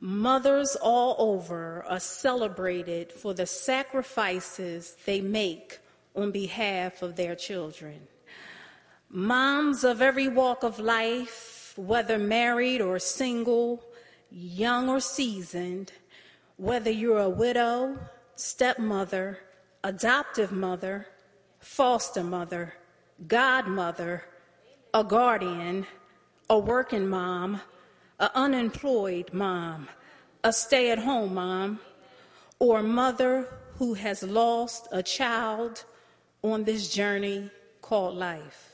[0.00, 5.78] mothers all over are celebrated for the sacrifices they make
[6.16, 8.08] on behalf of their children.
[9.10, 13.82] Moms of every walk of life, whether married or single,
[14.30, 15.92] young or seasoned,
[16.56, 17.98] whether you're a widow,
[18.36, 19.38] stepmother,
[19.84, 21.06] adoptive mother,
[21.58, 22.74] foster mother,
[23.26, 24.24] godmother,
[24.94, 25.86] a guardian,
[26.50, 27.60] a working mom,
[28.20, 29.88] an unemployed mom,
[30.44, 31.80] a stay at home mom,
[32.58, 35.84] or a mother who has lost a child
[36.42, 38.71] on this journey called life.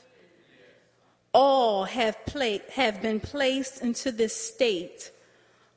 [1.33, 5.11] All have, pla- have been placed into this state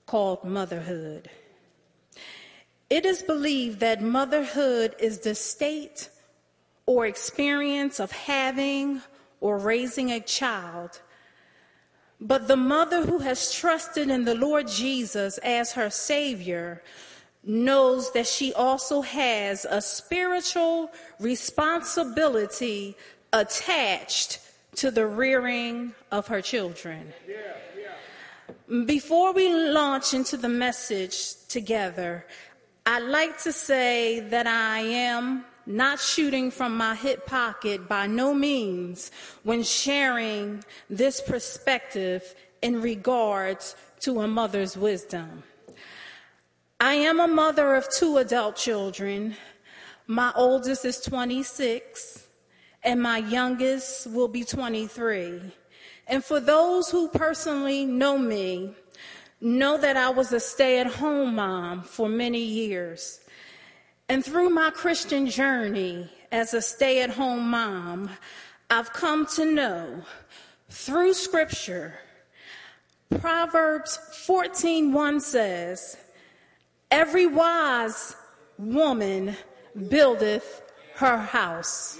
[0.06, 1.30] called motherhood.
[2.90, 6.10] It is believed that motherhood is the state
[6.86, 9.00] or experience of having
[9.40, 11.00] or raising a child.
[12.20, 16.82] But the mother who has trusted in the Lord Jesus as her Savior
[17.42, 22.96] knows that she also has a spiritual responsibility
[23.32, 24.38] attached
[24.76, 27.12] to the rearing of her children.
[27.28, 27.36] Yeah,
[27.78, 28.84] yeah.
[28.84, 32.26] Before we launch into the message together,
[32.86, 38.34] I'd like to say that I am not shooting from my hip pocket by no
[38.34, 39.10] means
[39.44, 45.44] when sharing this perspective in regards to a mother's wisdom.
[46.80, 49.36] I am a mother of two adult children.
[50.08, 52.21] My oldest is 26,
[52.84, 55.40] and my youngest will be 23.
[56.06, 58.74] And for those who personally know me,
[59.40, 63.20] know that I was a stay at home mom for many years.
[64.08, 68.10] And through my Christian journey as a stay at home mom,
[68.70, 70.02] I've come to know
[70.70, 71.94] through scripture,
[73.20, 75.96] Proverbs 14:1 says,
[76.90, 78.16] Every wise
[78.58, 79.36] woman
[79.88, 80.62] buildeth
[80.96, 81.98] her house.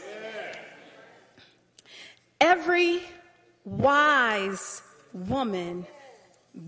[2.42, 3.00] Every
[3.64, 5.86] wise woman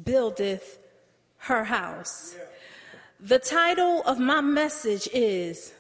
[0.04, 0.78] buildeth
[1.38, 2.36] her house.
[3.18, 5.72] The title of my message is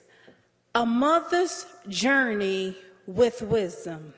[0.74, 2.76] A Mother's Journey
[3.06, 4.14] with Wisdom.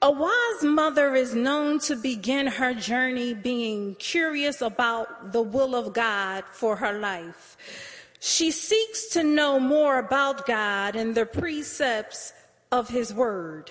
[0.00, 5.92] A wise mother is known to begin her journey being curious about the will of
[5.92, 7.58] God for her life.
[8.20, 12.32] She seeks to know more about God and the precepts
[12.74, 13.70] of His Word.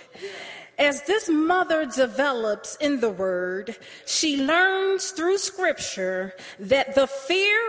[0.80, 7.60] As this mother develops in the Word, she learns through Scripture that the fear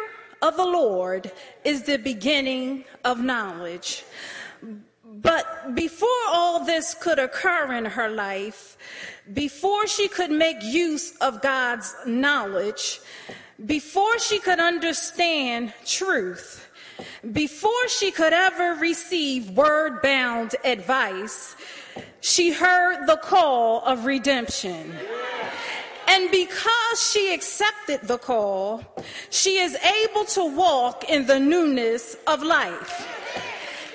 [0.41, 1.33] of the Lord
[1.65, 4.05] is the beginning of knowledge.
[5.05, 8.79] But before all this could occur in her life,
[9.33, 13.01] before she could make use of God's knowledge,
[13.67, 16.64] before she could understand truth,
[17.33, 21.57] before she could ever receive word bound advice,
[22.21, 24.95] she heard the call of redemption.
[26.07, 28.83] And because she accepted the call,
[29.31, 33.09] she is able to walk in the newness of life.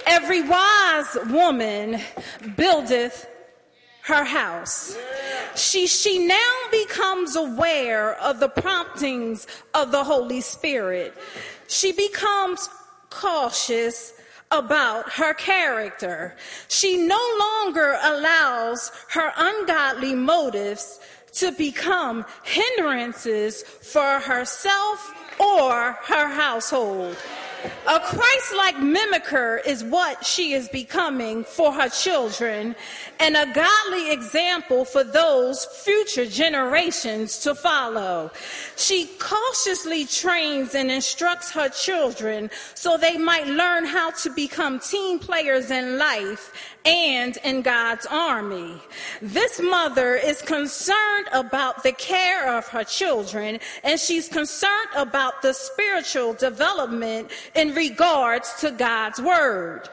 [0.06, 2.02] Every wise woman
[2.56, 3.28] buildeth
[4.02, 4.98] her house.
[5.56, 11.14] She, she now becomes aware of the promptings of the Holy Spirit.
[11.68, 12.68] She becomes
[13.10, 14.14] cautious
[14.52, 16.36] about her character.
[16.68, 21.00] She no longer allows her ungodly motives
[21.34, 27.16] to become hindrances for herself or her household.
[27.88, 32.76] A Christ like mimicker is what she is becoming for her children
[33.20, 38.32] and a godly example for those future generations to follow.
[38.78, 45.20] She cautiously trains and instructs her children so they might learn how to become team
[45.20, 46.54] players in life
[46.86, 48.82] and in God's army.
[49.22, 55.54] This mother is concerned about the care of her children and she's concerned about the
[55.54, 59.90] spiritual development in regards to God's word.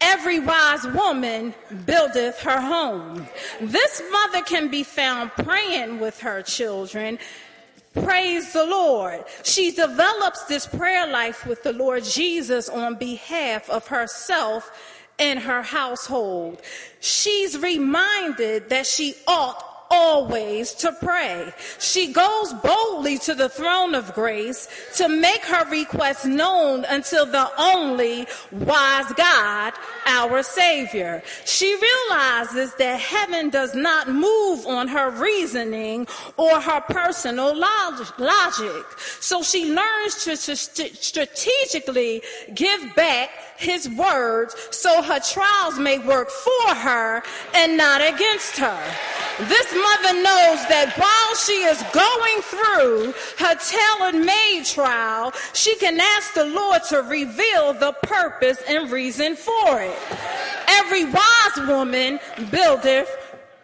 [0.00, 3.26] Every wise woman buildeth her home.
[3.60, 7.18] This mother can be found praying with her children.
[7.94, 9.24] Praise the Lord.
[9.42, 14.70] She develops this prayer life with the Lord Jesus on behalf of herself
[15.18, 16.62] in her household.
[17.00, 21.52] She's reminded that she ought always to pray.
[21.78, 27.50] She goes boldly to the throne of grace to make her request known until the
[27.58, 29.72] only wise God,
[30.06, 31.22] our Savior.
[31.44, 38.84] She realizes that heaven does not move on her reasoning or her personal logic.
[39.20, 42.22] So she learns to strategically
[42.54, 47.22] give back his words so her trials may work for her
[47.54, 48.80] and not against her.
[49.38, 56.00] This mother knows that while she is going through her tailor made trial, she can
[56.00, 59.96] ask the Lord to reveal the purpose and reason for it.
[60.68, 62.18] Every wise woman
[62.50, 63.08] buildeth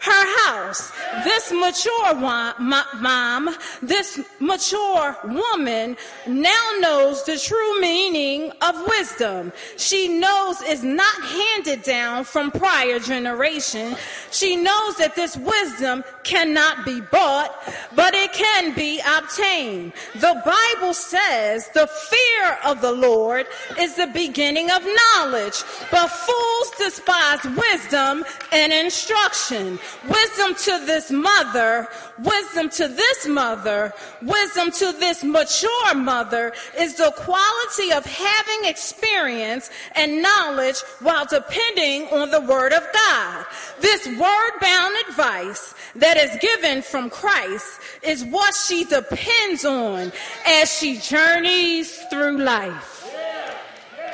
[0.04, 0.92] her house.
[1.24, 9.52] This mature mom, this mature woman now knows the true meaning of wisdom.
[9.76, 13.96] She knows it's not handed down from prior generation.
[14.30, 17.54] She knows that this wisdom cannot be bought,
[17.94, 19.92] but it can be obtained.
[20.16, 23.46] The Bible says the fear of the Lord
[23.78, 29.78] is the beginning of knowledge, but fools despise wisdom and instruction.
[30.09, 37.12] Wisdom to this mother, wisdom to this mother, wisdom to this mature mother is the
[37.16, 43.46] quality of having experience and knowledge while depending on the word of God.
[43.80, 50.12] This word bound advice that is given from Christ is what she depends on
[50.46, 53.00] as she journeys through life.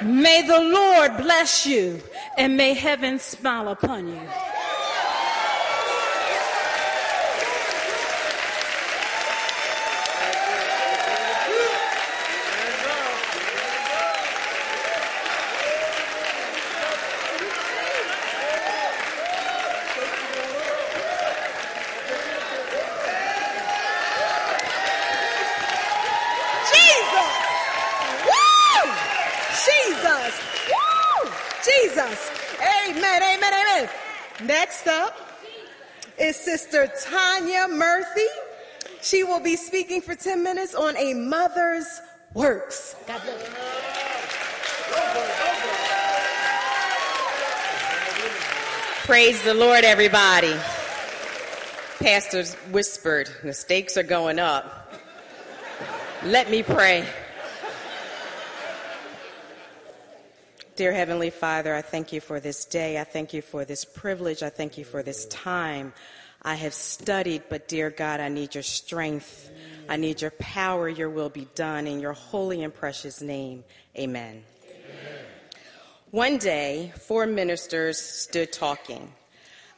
[0.03, 2.01] May the Lord bless you
[2.39, 4.21] and may heaven smile upon you.
[34.51, 35.17] Next up
[36.19, 38.27] is Sister Tanya Murphy.
[39.01, 42.01] She will be speaking for 10 minutes on a mother's
[42.35, 42.97] works.
[43.07, 43.49] God bless.
[49.07, 50.57] Praise the Lord, everybody.
[52.01, 54.93] Pastors whispered, the stakes are going up.
[56.25, 57.07] Let me pray.
[60.81, 62.99] Dear Heavenly Father, I thank you for this day.
[62.99, 64.43] I thank you for this privilege.
[64.43, 65.93] I thank you for this time.
[66.41, 69.51] I have studied, but dear God, I need your strength.
[69.91, 70.89] I need your power.
[70.89, 73.63] Your will be done in your holy and precious name.
[73.99, 74.43] Amen.
[74.65, 75.25] Amen.
[76.13, 79.13] One day, four ministers stood talking.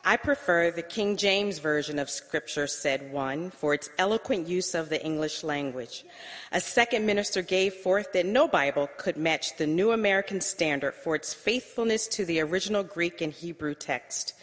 [0.04, 4.88] I prefer the King James Version of Scripture, said one, for its eloquent use of
[4.88, 6.04] the English language.
[6.50, 11.14] A second minister gave forth that no Bible could match the New American Standard for
[11.14, 14.34] its faithfulness to the original Greek and Hebrew text.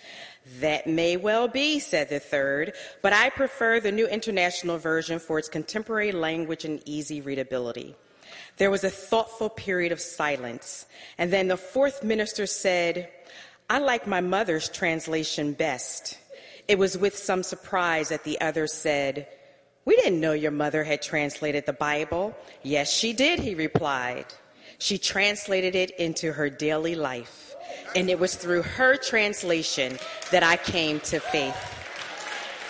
[0.62, 5.40] That may well be, said the third, but I prefer the New International Version for
[5.40, 7.96] its contemporary language and easy readability.
[8.56, 10.86] There was a thoughtful period of silence,
[11.18, 13.10] and then the fourth minister said,
[13.72, 16.18] I like my mother's translation best.
[16.68, 19.28] It was with some surprise that the other said,
[19.86, 22.36] We didn't know your mother had translated the Bible.
[22.64, 24.26] Yes, she did, he replied.
[24.80, 27.56] She translated it into her daily life.
[27.96, 30.00] And it was through her translation
[30.32, 31.56] that I came to faith.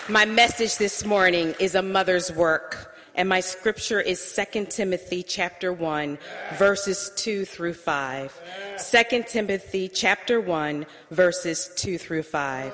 [0.10, 2.89] My message this morning is a mother's work
[3.20, 6.18] and my scripture is 2 Timothy chapter 1
[6.54, 8.42] verses 2 through 5.
[8.80, 12.74] 2 Timothy chapter 1 verses 2 through 5.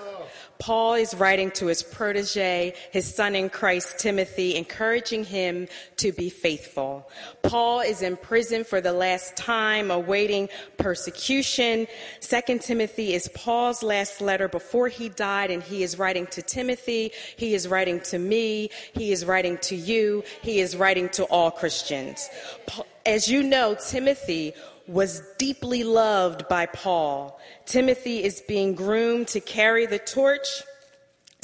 [0.60, 6.30] Paul is writing to his protege, his son in Christ, Timothy, encouraging him to be
[6.30, 7.10] faithful.
[7.44, 11.88] Paul is in prison for the last time, awaiting persecution.
[12.20, 17.12] Second Timothy is Paul's last letter before he died, and he is writing to Timothy.
[17.38, 18.70] He is writing to me.
[18.94, 20.24] He is writing to you.
[20.42, 22.30] He is writing to all Christians.
[23.06, 24.54] As you know, Timothy
[24.88, 27.40] was deeply loved by Paul.
[27.66, 30.64] Timothy is being groomed to carry the torch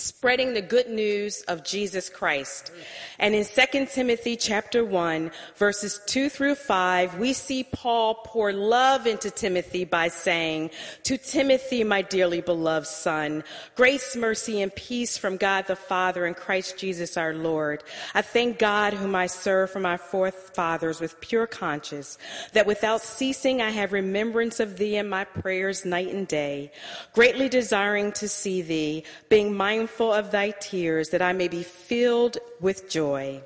[0.02, 2.72] spreading the good news of Jesus Christ.
[3.20, 9.06] And in 2 Timothy chapter 1 verses 2 through 5, we see Paul pour love
[9.06, 10.72] into Timothy by saying,
[11.04, 13.44] to Timothy, my dearly beloved son,
[13.76, 17.84] grace, mercy, and peace from God the Father and Christ Jesus our Lord.
[18.16, 22.18] I thank God whom I serve from my forefathers with pure conscience,
[22.54, 26.72] that without ceasing I have remembrance of thee in my prayers night and day,
[27.14, 31.64] greatly desiring to see thee, being mindful mindful of thy tears, that I may be
[31.64, 33.42] filled with joy.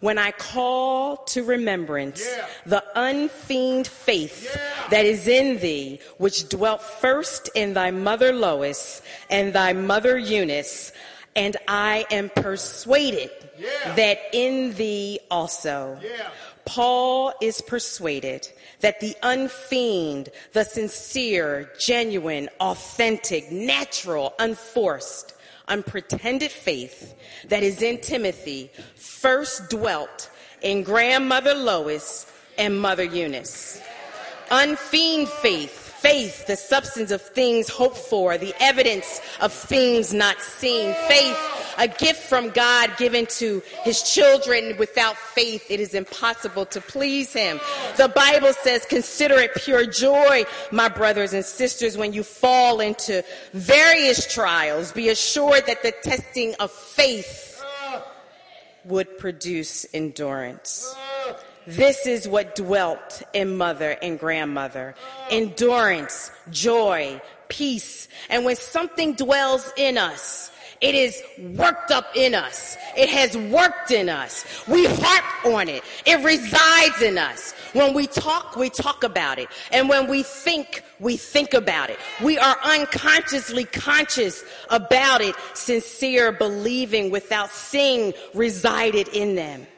[0.00, 2.46] When I call to remembrance yeah.
[2.66, 4.88] the unfeigned faith yeah.
[4.88, 10.92] that is in thee, which dwelt first in thy mother Lois and thy mother Eunice,
[11.36, 13.94] and I am persuaded yeah.
[13.94, 15.98] that in thee also.
[16.64, 18.48] Paul is persuaded
[18.80, 25.34] that the unfeigned, the sincere, genuine, authentic, natural, unforced,
[25.68, 27.14] unpretended faith
[27.48, 30.30] that is in Timothy first dwelt
[30.62, 33.80] in grandmother Lois and mother Eunice.
[34.50, 40.92] Unfeigned faith faith, the substance of things hoped for, the evidence of things not seen.
[41.08, 41.38] Faith,
[41.78, 44.76] a gift from God given to his children.
[44.78, 47.60] Without faith, it is impossible to please him.
[47.96, 53.24] The Bible says, consider it pure joy, my brothers and sisters, when you fall into
[53.52, 54.92] various trials.
[54.92, 57.64] Be assured that the testing of faith
[58.84, 60.94] would produce endurance.
[61.66, 64.94] This is what dwelt in mother and grandmother
[65.30, 68.08] endurance, joy, peace.
[68.28, 70.50] And when something dwells in us,
[70.80, 72.76] it is worked up in us.
[72.96, 74.44] It has worked in us.
[74.66, 75.84] We harp on it.
[76.04, 77.52] It resides in us.
[77.72, 79.48] When we talk, we talk about it.
[79.70, 82.00] And when we think, we think about it.
[82.20, 85.36] We are unconsciously conscious about it.
[85.54, 89.68] Sincere believing without seeing resided in them.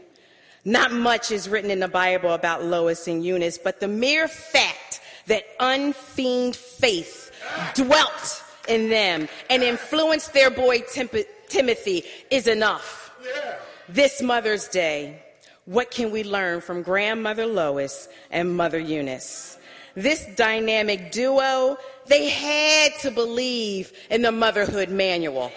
[0.64, 5.00] Not much is written in the Bible about Lois and Eunice, but the mere fact
[5.26, 7.30] that unfeigned faith
[7.74, 11.10] dwelt in them and influenced their boy Tim-
[11.48, 13.12] Timothy is enough.
[13.22, 13.56] Yeah.
[13.88, 15.22] This Mother's Day,
[15.66, 19.58] what can we learn from grandmother Lois and mother Eunice?
[19.94, 21.76] This dynamic duo
[22.07, 25.50] they had to believe in the motherhood manual.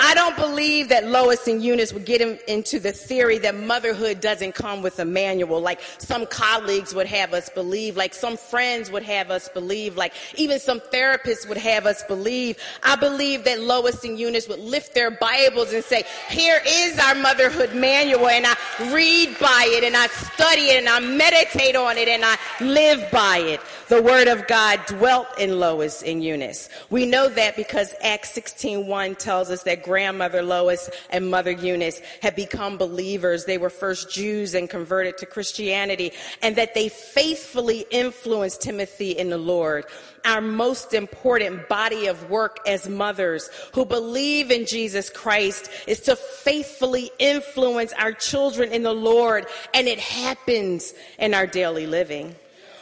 [0.00, 4.54] I don't believe that Lois and Eunice would get into the theory that motherhood doesn't
[4.54, 9.02] come with a manual, like some colleagues would have us believe, like some friends would
[9.02, 12.58] have us believe, like even some therapists would have us believe.
[12.82, 17.14] I believe that Lois and Eunice would lift their Bibles and say, here is our
[17.14, 18.54] motherhood manual, and I
[18.92, 23.10] read by it, and I study it, and I meditate on it, and I live
[23.10, 23.60] by it.
[23.88, 26.68] The Word of God dwelt in Lois Lois and Eunice.
[26.90, 32.34] We know that because Acts 16:1 tells us that grandmother Lois and mother Eunice had
[32.34, 33.44] become believers.
[33.44, 39.30] They were first Jews and converted to Christianity and that they faithfully influenced Timothy in
[39.30, 39.84] the Lord
[40.24, 46.16] our most important body of work as mothers who believe in Jesus Christ is to
[46.16, 52.34] faithfully influence our children in the Lord, and it happens in our daily living.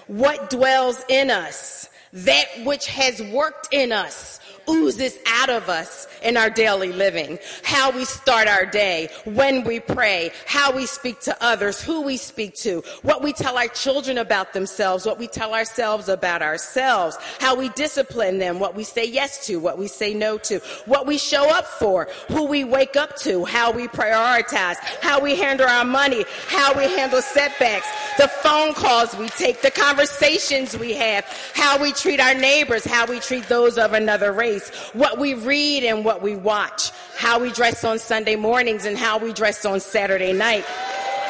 [0.07, 6.37] What dwells in us That which has worked in us oozes out of us in
[6.37, 7.39] our daily living.
[7.63, 12.17] How we start our day, when we pray, how we speak to others, who we
[12.17, 17.17] speak to, what we tell our children about themselves, what we tell ourselves about ourselves,
[17.41, 21.07] how we discipline them, what we say yes to, what we say no to, what
[21.07, 25.67] we show up for, who we wake up to, how we prioritize, how we handle
[25.67, 27.89] our money, how we handle setbacks,
[28.19, 33.07] the phone calls we take, the conversations we have, how we treat our neighbors, how
[33.07, 37.53] we treat those of another race what we read and what we watch, how we
[37.53, 40.65] dress on Sunday mornings and how we dress on Saturday night,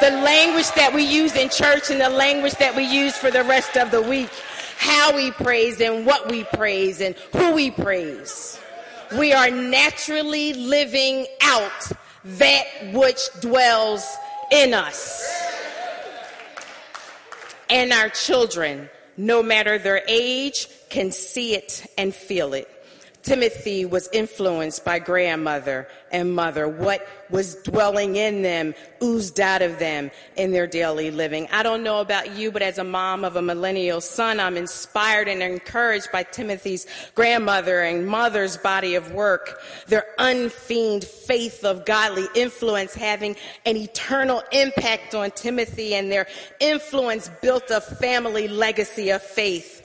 [0.01, 3.45] the language that we use in church and the language that we use for the
[3.45, 4.31] rest of the week,
[4.79, 8.59] how we praise and what we praise and who we praise.
[9.19, 11.93] We are naturally living out
[12.25, 12.65] that
[12.95, 14.07] which dwells
[14.51, 15.23] in us.
[17.69, 22.69] And our children, no matter their age, can see it and feel it.
[23.23, 26.69] Timothy was influenced by grandmother and mother.
[26.69, 31.49] What was dwelling in them oozed out of them in their daily living.
[31.53, 35.29] I don't know about you, but as a mom of a millennial son, I'm inspired
[35.29, 42.27] and encouraged by Timothy's grandmother and mother's body of work, their unfeigned faith of godly
[42.35, 46.27] influence having an eternal impact on Timothy and their
[46.61, 49.82] influence built a family legacy of faith.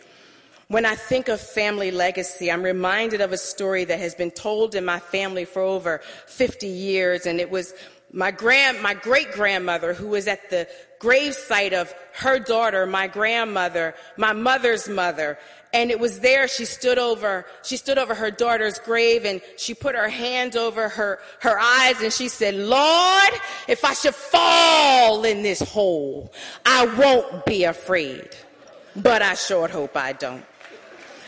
[0.70, 4.76] When I think of family legacy, I'm reminded of a story that has been told
[4.76, 7.74] in my family for over 50 years, and it was
[8.12, 10.68] my grand, my great grandmother who was at the
[11.00, 15.38] gravesite of her daughter, my grandmother, my mother's mother,
[15.72, 19.74] and it was there she stood over she stood over her daughter's grave and she
[19.74, 23.34] put her hand over her her eyes and she said lord
[23.68, 26.32] if i should fall in this hole
[26.66, 28.30] i won't be afraid
[28.96, 30.46] but i sure hope i don't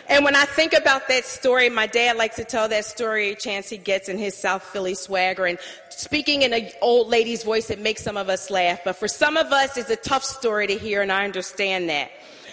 [0.09, 3.35] and when I think about that story, my dad likes to tell that story a
[3.35, 5.45] chance he gets in his South Philly swagger.
[5.45, 8.79] And speaking in an old lady's voice, it makes some of us laugh.
[8.83, 12.09] But for some of us, it's a tough story to hear, and I understand that.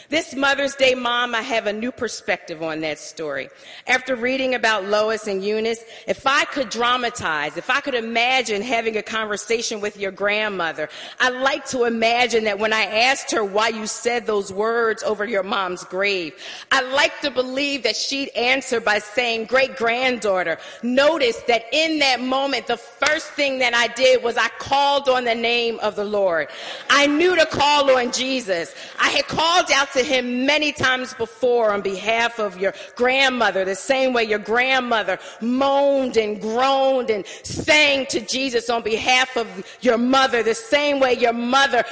[0.09, 3.51] This Mother's Day mom, I have a new perspective on that story.
[3.89, 8.97] After reading about Lois and Eunice, if I could dramatize, if I could imagine having
[8.97, 10.89] a conversation with your grandmother,
[11.19, 15.25] I like to imagine that when I asked her why you said those words over
[15.25, 16.35] your mom's grave,
[16.71, 22.21] I like to believe that she'd answer by saying, great granddaughter, notice that in that
[22.21, 26.05] moment, the first thing that I did was I called on the name of the
[26.05, 26.47] Lord.
[26.91, 28.73] I knew to call on Jesus.
[29.01, 33.75] I had called out to him many times before on behalf of your grandmother, the
[33.75, 39.47] same way your grandmother moaned and groaned and sang to Jesus on behalf of
[39.81, 41.85] your mother, the same way your mother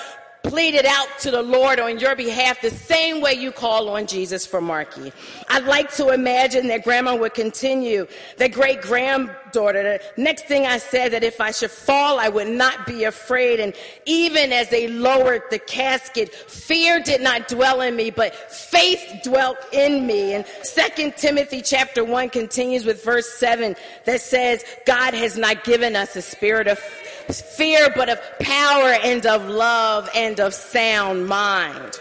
[0.45, 4.45] pleaded out to the Lord on your behalf the same way you call on Jesus
[4.45, 5.11] for Marky.
[5.49, 8.83] I'd like to imagine that grandma would continue, that great
[9.55, 9.99] granddaughter.
[10.17, 13.61] The next thing I said that if I should fall, I would not be afraid.
[13.61, 13.75] And
[14.07, 19.59] even as they lowered the casket, fear did not dwell in me, but faith dwelt
[19.73, 20.35] in me.
[20.35, 25.97] And second Timothy chapter one continues with verse seven that says, God has not given
[25.97, 31.99] us a spirit of fear, but of power and of love and of sound mind.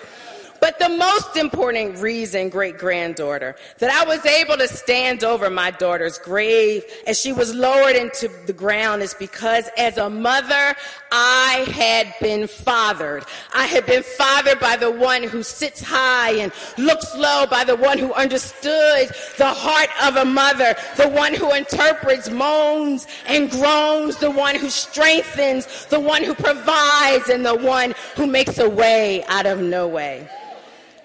[0.64, 5.72] But the most important reason, great granddaughter, that I was able to stand over my
[5.72, 10.74] daughter's grave as she was lowered into the ground is because as a mother,
[11.12, 13.26] I had been fathered.
[13.54, 17.76] I had been fathered by the one who sits high and looks low, by the
[17.76, 24.16] one who understood the heart of a mother, the one who interprets moans and groans,
[24.20, 29.26] the one who strengthens, the one who provides, and the one who makes a way
[29.26, 30.26] out of no way.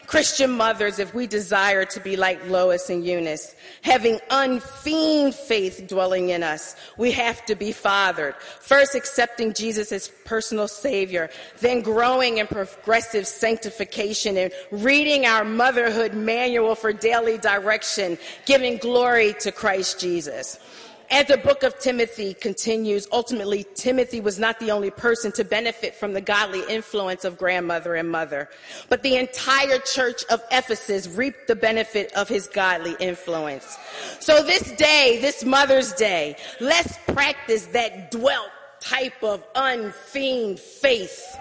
[0.08, 6.30] Christian mothers, if we desire to be like Lois and Eunice, having unfeigned faith dwelling
[6.30, 8.34] in us, we have to be fathered.
[8.36, 11.28] First, accepting Jesus as personal Savior,
[11.60, 19.34] then growing in progressive sanctification and reading our motherhood manual for daily direction, giving glory
[19.40, 20.58] to Christ Jesus.
[21.10, 25.94] As the book of Timothy continues, ultimately, Timothy was not the only person to benefit
[25.94, 28.50] from the godly influence of grandmother and mother,
[28.90, 33.78] but the entire church of Ephesus reaped the benefit of his godly influence.
[34.20, 38.50] So this day, this Mother's Day, let's practice that dwelt
[38.80, 41.36] type of unfeigned faith.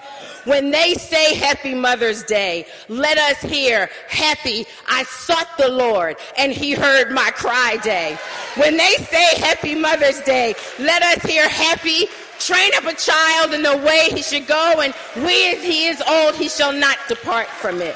[0.45, 6.51] When they say Happy Mother's Day, let us hear Happy, I sought the Lord and
[6.51, 8.17] he heard my cry day.
[8.55, 12.07] When they say Happy Mother's Day, let us hear Happy,
[12.39, 16.35] train up a child in the way he should go and when he is old,
[16.35, 17.95] he shall not depart from it.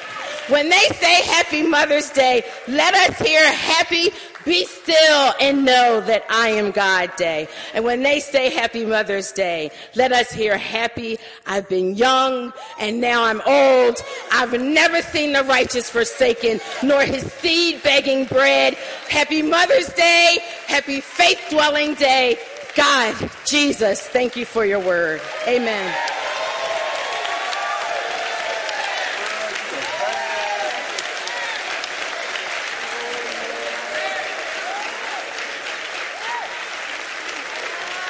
[0.50, 4.10] When they say Happy Mother's Day, let us hear Happy
[4.46, 7.48] Be Still and Know That I Am God Day.
[7.74, 13.02] And when they say Happy Mother's Day, let us hear Happy I've been young and
[13.02, 13.98] now I'm old.
[14.32, 18.76] I've never seen the righteous forsaken, nor his seed begging bread.
[19.10, 20.40] Happy Mother's Day.
[20.68, 22.38] Happy faith dwelling day.
[22.76, 23.16] God,
[23.46, 25.22] Jesus, thank you for your word.
[25.46, 25.94] Amen.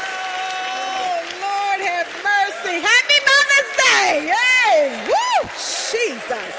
[0.03, 2.77] Oh, Lord have mercy.
[2.79, 4.31] Happy Mother's Day.
[4.37, 5.49] Hey, woo,
[5.89, 6.53] Jesus.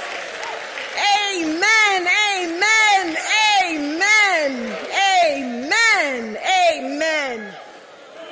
[1.24, 3.16] Amen, amen,
[3.64, 4.50] amen,
[5.22, 6.36] amen,
[7.03, 7.55] amen,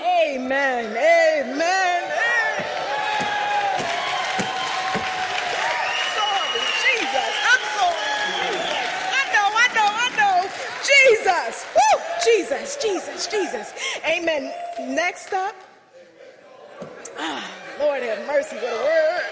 [0.01, 2.03] amen, amen.
[6.83, 7.33] Jesus.
[7.51, 8.55] I'm sorry.
[9.19, 10.37] I know, I know, I know.
[10.87, 11.67] Jesus.
[11.75, 12.01] Woo!
[12.25, 13.73] Jesus, Jesus, Jesus.
[14.07, 14.53] Amen.
[14.81, 15.55] Next up.
[17.19, 17.51] Ah,
[17.81, 19.25] Lord have mercy, what a word.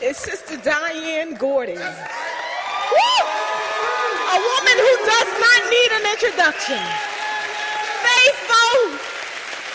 [0.00, 1.78] It's Sister Diane Gordon.
[1.78, 3.24] Woo!
[4.30, 7.17] A woman who does not need an introduction.
[8.04, 8.98] Faithful,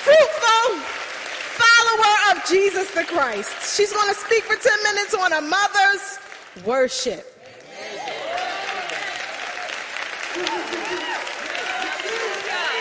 [0.06, 0.80] fruitful
[1.60, 3.76] follower of Jesus the Christ.
[3.76, 6.20] She's going to speak for 10 minutes on a mother's
[6.66, 7.26] worship.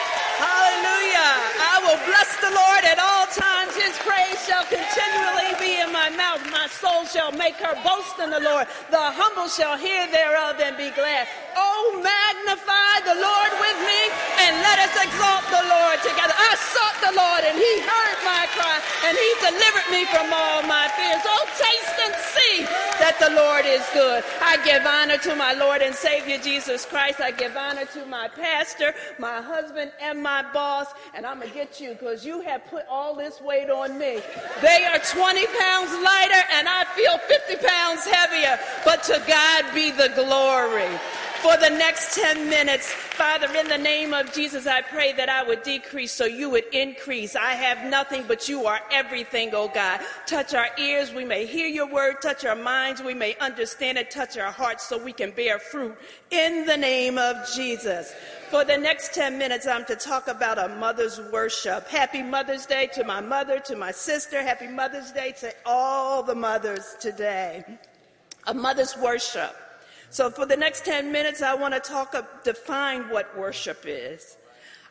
[1.89, 3.73] Will bless the Lord at all times.
[3.73, 6.45] His praise shall continually be in my mouth.
[6.53, 8.69] My soul shall make her boast in the Lord.
[8.93, 11.25] The humble shall hear thereof and be glad.
[11.57, 14.01] Oh, magnify the Lord with me
[14.45, 16.37] and let us exalt the Lord together.
[16.37, 20.61] I sought the Lord and he heard my cry and he delivered me from all
[20.69, 21.25] my fears.
[21.25, 22.13] Oh, taste and
[23.09, 24.23] that the Lord is good.
[24.43, 27.21] I give honor to my Lord and Savior Jesus Christ.
[27.21, 30.89] I give honor to my pastor, my husband, and my boss.
[31.15, 34.21] And I'm going to get you because you have put all this weight on me.
[34.61, 38.59] They are 20 pounds lighter and I feel 50 pounds heavier.
[38.85, 40.93] But to God be the glory
[41.43, 42.91] for the next 10 minutes.
[42.91, 46.65] Father, in the name of Jesus, I pray that I would decrease so you would
[46.73, 47.37] increase.
[47.37, 50.01] I have nothing, but you are everything, oh God.
[50.27, 52.17] Touch our ears, we may hear your word.
[52.21, 54.11] Touch our minds, we may understand it.
[54.11, 55.97] Touch our hearts so we can bear fruit
[56.31, 58.15] in the name of Jesus.
[58.51, 61.87] For the next 10 minutes, I'm to talk about a mother's worship.
[61.87, 64.43] Happy Mother's Day to my mother, to my sister.
[64.43, 67.65] Happy Mother's Day to all the mothers today.
[68.47, 69.55] A mother's worship.
[70.11, 74.37] So for the next 10 minutes, I want to talk, define what worship is.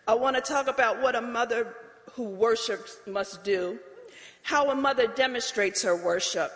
[0.07, 1.75] I want to talk about what a mother
[2.13, 3.79] who worships must do,
[4.43, 6.51] how a mother demonstrates her worship,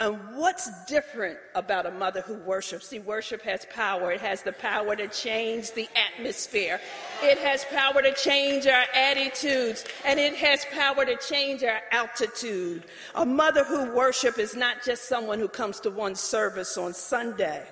[0.00, 2.88] and what's different about a mother who worships?
[2.88, 4.12] See, worship has power.
[4.12, 6.80] It has the power to change the atmosphere.
[7.22, 9.84] It has power to change our attitudes.
[10.06, 12.84] And it has power to change our altitude.
[13.14, 17.66] A mother who worships is not just someone who comes to one service on Sunday.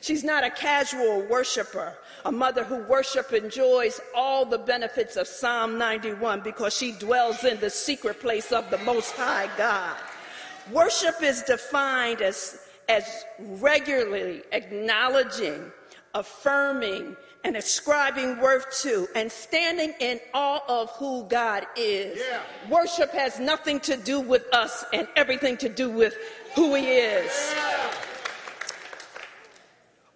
[0.00, 1.94] She's not a casual worshiper.
[2.24, 7.58] A mother who worship enjoys all the benefits of Psalm 91 because she dwells in
[7.60, 9.96] the secret place of the Most High God.
[10.72, 15.72] Worship is defined as, as regularly acknowledging,
[16.14, 22.18] affirming, and ascribing worth to and standing in awe of who God is.
[22.18, 22.40] Yeah.
[22.68, 26.16] Worship has nothing to do with us and everything to do with
[26.54, 27.54] who He is.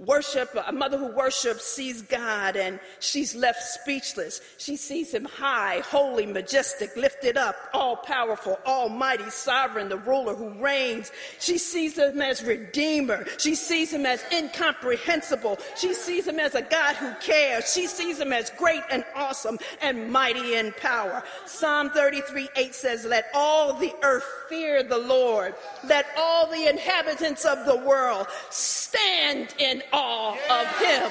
[0.07, 4.41] Worship, a mother who worships sees God and she's left speechless.
[4.59, 10.61] She sees him high, holy, majestic, lifted up, all powerful, almighty, sovereign, the ruler who
[10.61, 11.13] reigns.
[11.39, 13.27] She sees him as redeemer.
[13.39, 15.59] She sees him as incomprehensible.
[15.77, 17.73] She sees him as a God who cares.
[17.73, 21.23] She sees him as great and awesome and mighty in power.
[21.47, 25.55] Psalm 33 8 says, Let all the earth fear the Lord.
[25.85, 31.11] Let all the inhabitants of the world stand in awe of him.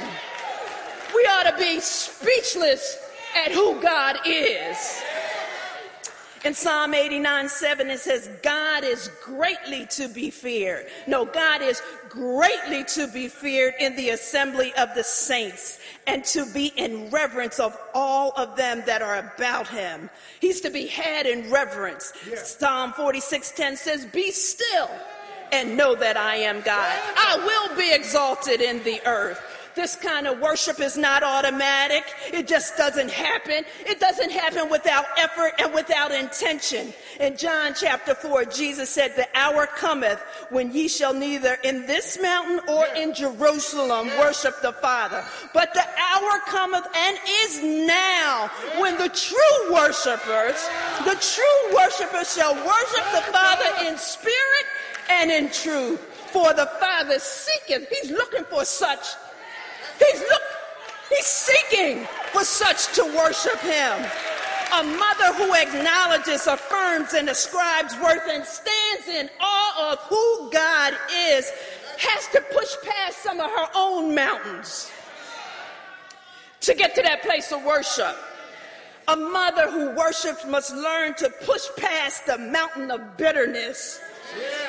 [1.14, 2.98] We ought to be speechless
[3.46, 5.02] at who God is.
[6.44, 10.88] In Psalm 89 7, it says, God is greatly to be feared.
[11.06, 16.52] No, God is greatly to be feared in the assembly of the saints and to
[16.52, 20.10] be in reverence of all of them that are about him.
[20.40, 22.12] He's to be had in reverence.
[22.44, 24.90] Psalm 46 10 says, Be still
[25.52, 27.00] and know that I am God.
[27.16, 29.42] I will be exalted in the earth.
[29.76, 32.04] This kind of worship is not automatic.
[32.34, 33.64] It just doesn't happen.
[33.86, 36.94] It doesn't happen without effort and without intention.
[37.20, 42.22] In John chapter 4, Jesus said, The hour cometh when ye shall neither in this
[42.22, 45.24] mountain or in Jerusalem worship the Father.
[45.54, 48.50] But the hour cometh and is now
[48.80, 50.68] when the true worshipers,
[51.06, 54.66] the true worshipers shall worship the Father in spirit
[55.20, 56.00] and in truth.
[56.32, 59.06] For the Father seeketh, He's looking for such
[60.10, 60.42] He's look,
[61.10, 64.06] he's seeking for such to worship him.
[64.74, 70.94] A mother who acknowledges, affirms, and ascribes worth and stands in awe of who God
[71.12, 71.52] is
[71.98, 74.90] has to push past some of her own mountains
[76.62, 78.16] to get to that place of worship.
[79.08, 84.00] A mother who worships must learn to push past the mountain of bitterness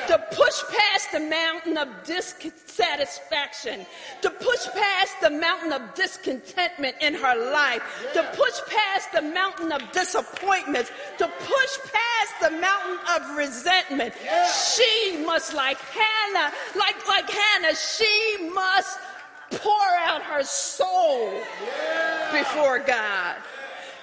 [0.07, 3.85] to push past the mountain of dissatisfaction,
[4.21, 7.81] to push past the mountain of discontentment in her life,
[8.13, 14.13] to push past the mountain of disappointments, to push past the mountain of resentment.
[14.75, 18.99] She must, like Hannah, like, like Hannah, she must
[19.51, 21.29] pour out her soul
[22.31, 23.35] before God.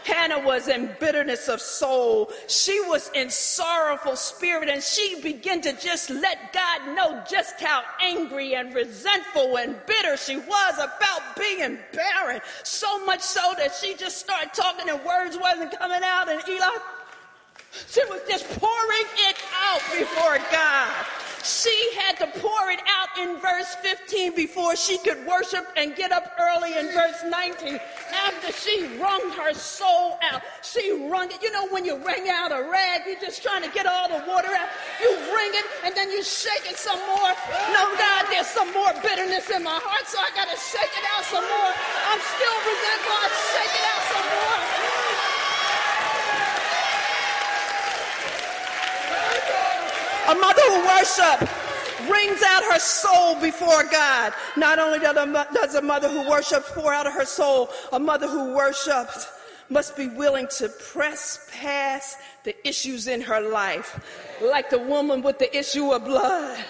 [0.04, 2.30] Hannah was in bitterness of soul.
[2.48, 7.82] She was in sorrowful spirit, and she began to just let God know just how
[8.00, 12.40] angry and resentful and bitter she was about being barren.
[12.64, 16.76] So much so that she just started talking and words wasn't coming out, and Eli,
[17.88, 21.06] she was just pouring it out before God.
[21.42, 26.12] She had to pour it out in verse 15 before she could worship and get
[26.12, 27.80] up early in verse 19.
[28.12, 31.42] After she wrung her soul out, she wrung it.
[31.42, 34.22] You know, when you wring out a rag, you're just trying to get all the
[34.28, 34.68] water out.
[35.00, 37.32] You wring it and then you shake it some more.
[37.72, 41.06] No, God, there's some more bitterness in my heart, so I got to shake it
[41.16, 41.72] out some more.
[42.12, 43.16] I'm still resentful.
[43.16, 44.69] I shake it out some more.
[50.30, 51.52] A mother who worships
[52.06, 54.32] brings out her soul before God.
[54.56, 58.54] Not only does a mother who worships pour out of her soul, a mother who
[58.54, 59.26] worships
[59.70, 63.98] must be willing to press past the issues in her life,
[64.40, 66.64] like the woman with the issue of blood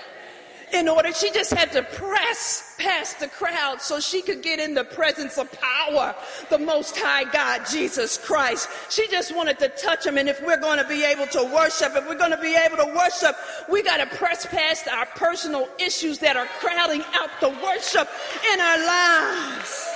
[0.72, 1.12] in order.
[1.12, 5.38] She just had to press past the crowd so she could get in the presence
[5.38, 6.14] of power,
[6.48, 8.68] the Most High God, Jesus Christ.
[8.88, 10.18] She just wanted to touch him.
[10.18, 12.76] And if we're going to be able to worship, if we're going to be able
[12.78, 13.36] to worship,
[13.68, 18.08] we got to press past our personal issues that are crowding out the worship
[18.52, 19.89] in our lives.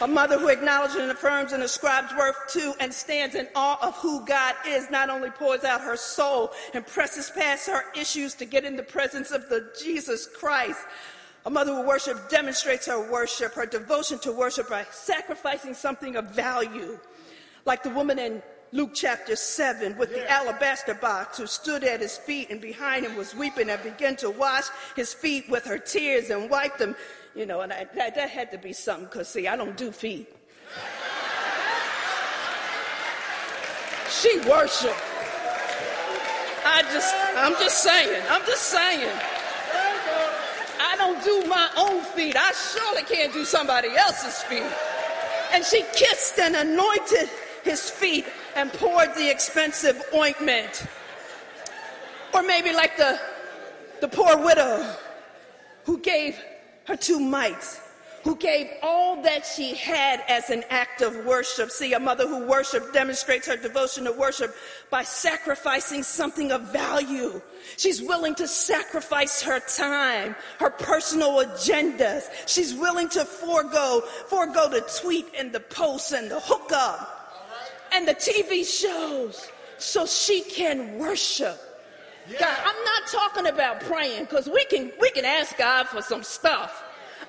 [0.00, 3.94] A mother who acknowledges and affirms and ascribes worth to and stands in awe of
[3.96, 8.44] who God is not only pours out her soul and presses past her issues to
[8.44, 10.80] get in the presence of the Jesus Christ.
[11.46, 16.26] A mother who worships demonstrates her worship, her devotion to worship by sacrificing something of
[16.26, 16.98] value.
[17.64, 18.42] Like the woman in
[18.72, 23.14] Luke chapter 7 with the alabaster box who stood at his feet and behind him
[23.14, 24.64] was weeping and began to wash
[24.96, 26.96] his feet with her tears and wipe them
[27.34, 29.90] you know, and I, that, that had to be something because, see, I don't do
[29.90, 30.28] feet.
[34.08, 34.94] She worshiped.
[36.66, 39.10] I just, I'm just saying, I'm just saying.
[40.80, 42.36] I don't do my own feet.
[42.36, 44.62] I surely can't do somebody else's feet.
[45.52, 47.28] And she kissed and anointed
[47.64, 50.86] his feet and poured the expensive ointment.
[52.32, 53.18] Or maybe like the,
[54.00, 54.94] the poor widow
[55.84, 56.38] who gave
[56.86, 57.80] her two mites,
[58.22, 61.70] who gave all that she had as an act of worship.
[61.70, 64.54] See, a mother who worships demonstrates her devotion to worship
[64.90, 67.42] by sacrificing something of value.
[67.76, 72.24] She's willing to sacrifice her time, her personal agendas.
[72.46, 77.24] She's willing to forego, forego the tweet and the post and the hookup
[77.94, 81.58] and the TV shows so she can worship.
[82.38, 86.22] God, I'm not talking about praying because we can we can ask God for some
[86.22, 86.82] stuff.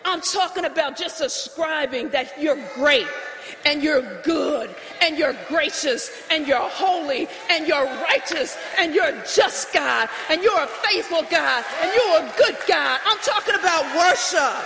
[0.05, 3.07] I'm talking about just ascribing that you're great
[3.65, 9.73] and you're good and you're gracious and you're holy and you're righteous and you're just
[9.73, 12.99] God and you're a faithful God and you're a good God.
[13.05, 14.65] I'm talking about worship.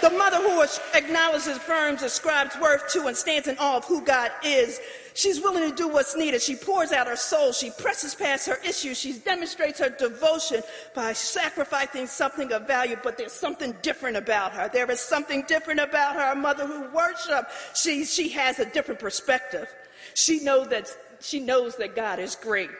[0.00, 4.30] The mother who acknowledges, affirms, ascribes worth to, and stands in awe of who God
[4.44, 4.80] is
[5.14, 6.40] She's willing to do what's needed.
[6.40, 7.52] She pours out her soul.
[7.52, 8.98] She presses past her issues.
[8.98, 10.62] She demonstrates her devotion
[10.94, 14.70] by sacrificing something of value, but there's something different about her.
[14.72, 16.32] There is something different about her.
[16.32, 19.68] A mother who worships, she, she has a different perspective.
[20.14, 20.88] She, know that,
[21.20, 22.70] she knows that God is great.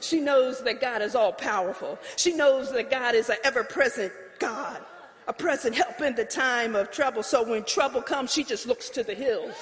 [0.00, 1.98] She knows that God is all powerful.
[2.16, 4.80] She knows that God is an ever present God
[5.28, 7.22] a present help in the time of trouble.
[7.22, 9.54] So when trouble comes, she just looks to the hills.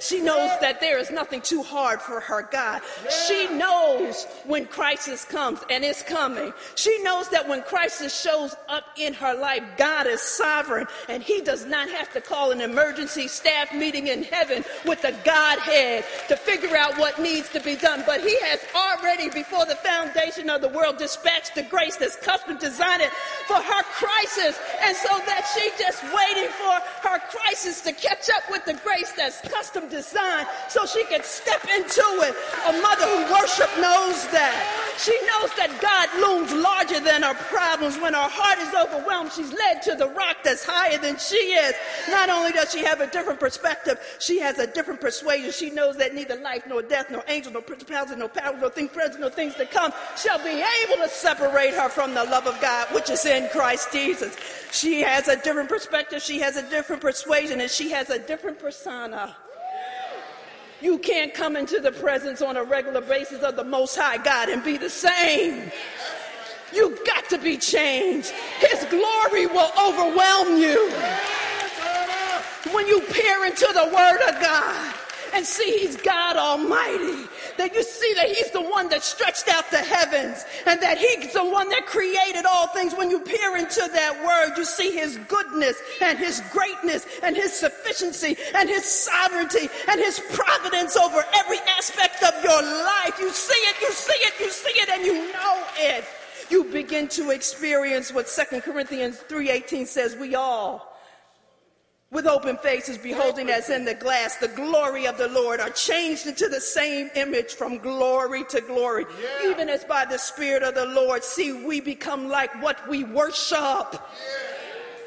[0.00, 2.82] She knows that there is nothing too hard for her God.
[3.26, 6.52] She knows when crisis comes, and it's coming.
[6.74, 11.40] She knows that when crisis shows up in her life, God is sovereign, and He
[11.40, 16.36] does not have to call an emergency staff meeting in heaven with the Godhead to
[16.36, 18.02] figure out what needs to be done.
[18.06, 22.58] But He has already, before the foundation of the world, dispatched the grace that's custom
[22.58, 22.88] designed
[23.46, 24.58] for her crisis.
[24.82, 29.12] And so that she just waiting for her crisis to catch up with the grace
[29.12, 32.34] that's custom design so she can step into it.
[32.68, 34.54] A mother who worship knows that.
[34.98, 37.98] She knows that God looms larger than her problems.
[37.98, 41.74] When her heart is overwhelmed, she's led to the rock that's higher than she is.
[42.08, 45.52] Not only does she have a different perspective, she has a different persuasion.
[45.52, 48.90] She knows that neither life nor death, nor angel, nor principalities, nor powers, nor things
[48.90, 52.60] present, nor things to come shall be able to separate her from the love of
[52.60, 54.36] God, which is in Christ Jesus.
[54.72, 58.58] She has a different perspective, she has a different persuasion, and she has a different
[58.58, 59.36] persona.
[60.80, 64.48] You can't come into the presence on a regular basis of the Most High God
[64.48, 65.70] and be the same.
[66.72, 68.30] You've got to be changed.
[68.60, 70.90] His glory will overwhelm you.
[72.72, 74.94] When you peer into the Word of God,
[75.32, 77.28] and see he's God Almighty.
[77.58, 81.32] That you see that he's the one that stretched out the heavens and that he's
[81.32, 82.94] the one that created all things.
[82.94, 87.52] When you peer into that word, you see his goodness and his greatness and his
[87.52, 93.18] sufficiency and his sovereignty and his providence over every aspect of your life.
[93.18, 96.04] You see it, you see it, you see it, and you know it.
[96.50, 100.97] You begin to experience what Second Corinthians 3:18 says, we all
[102.10, 106.26] with open faces, beholding as in the glass the glory of the Lord, are changed
[106.26, 109.04] into the same image from glory to glory.
[109.20, 109.50] Yeah.
[109.50, 113.92] Even as by the Spirit of the Lord, see, we become like what we worship.
[113.92, 114.00] Yeah.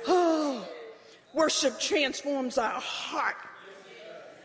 [0.07, 0.67] Oh,
[1.33, 3.35] worship transforms our heart.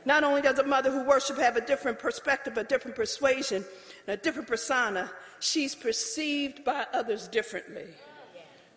[0.06, 3.64] Not only does a mother who worship have a different perspective, a different persuasion,
[4.06, 7.86] a different persona, she's perceived by others differently.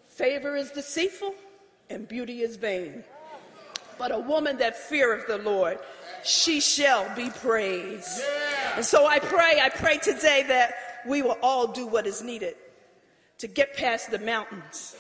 [0.08, 1.36] Favor is deceitful
[1.90, 3.04] and beauty is vain.
[4.00, 5.78] But a woman that feareth the Lord,
[6.24, 8.20] she shall be praised.
[8.20, 8.78] Yeah.
[8.78, 10.74] And so I pray, I pray today that
[11.06, 12.56] we will all do what is needed
[13.40, 14.96] to get past the mountains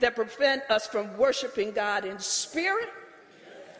[0.00, 2.88] that prevent us from worshiping God in spirit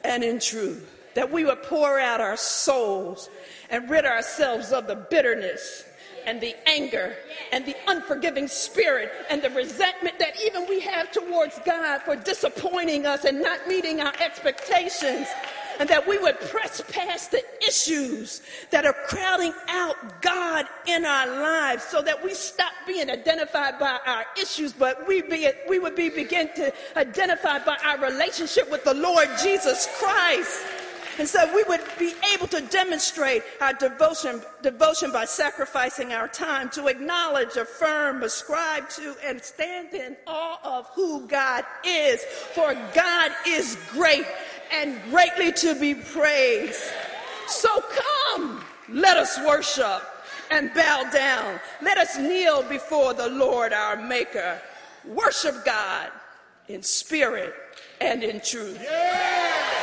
[0.04, 0.96] and in truth.
[1.14, 3.28] That we would pour out our souls
[3.70, 5.84] and rid ourselves of the bitterness
[6.26, 7.14] and the anger
[7.52, 13.06] and the unforgiving spirit and the resentment that even we have towards God for disappointing
[13.06, 15.28] us and not meeting our expectations.
[15.78, 21.26] And that we would press past the issues that are crowding out God in our
[21.26, 25.96] lives so that we stop being identified by our issues, but we, be, we would
[25.96, 30.66] be begin to identify by our relationship with the Lord Jesus Christ.
[31.18, 36.70] And so we would be able to demonstrate our devotion, devotion by sacrificing our time
[36.70, 42.22] to acknowledge, affirm, ascribe to, and stand in awe of who God is.
[42.24, 44.26] For God is great
[44.72, 46.82] and greatly to be praised.
[47.48, 50.02] So come, let us worship
[50.50, 51.60] and bow down.
[51.82, 54.60] Let us kneel before the Lord our Maker.
[55.04, 56.10] Worship God
[56.68, 57.54] in spirit
[58.00, 58.78] and in truth.
[58.82, 59.80] Yeah.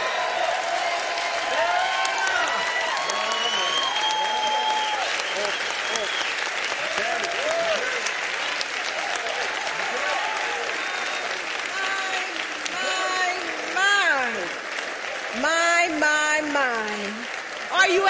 [17.87, 18.07] Are you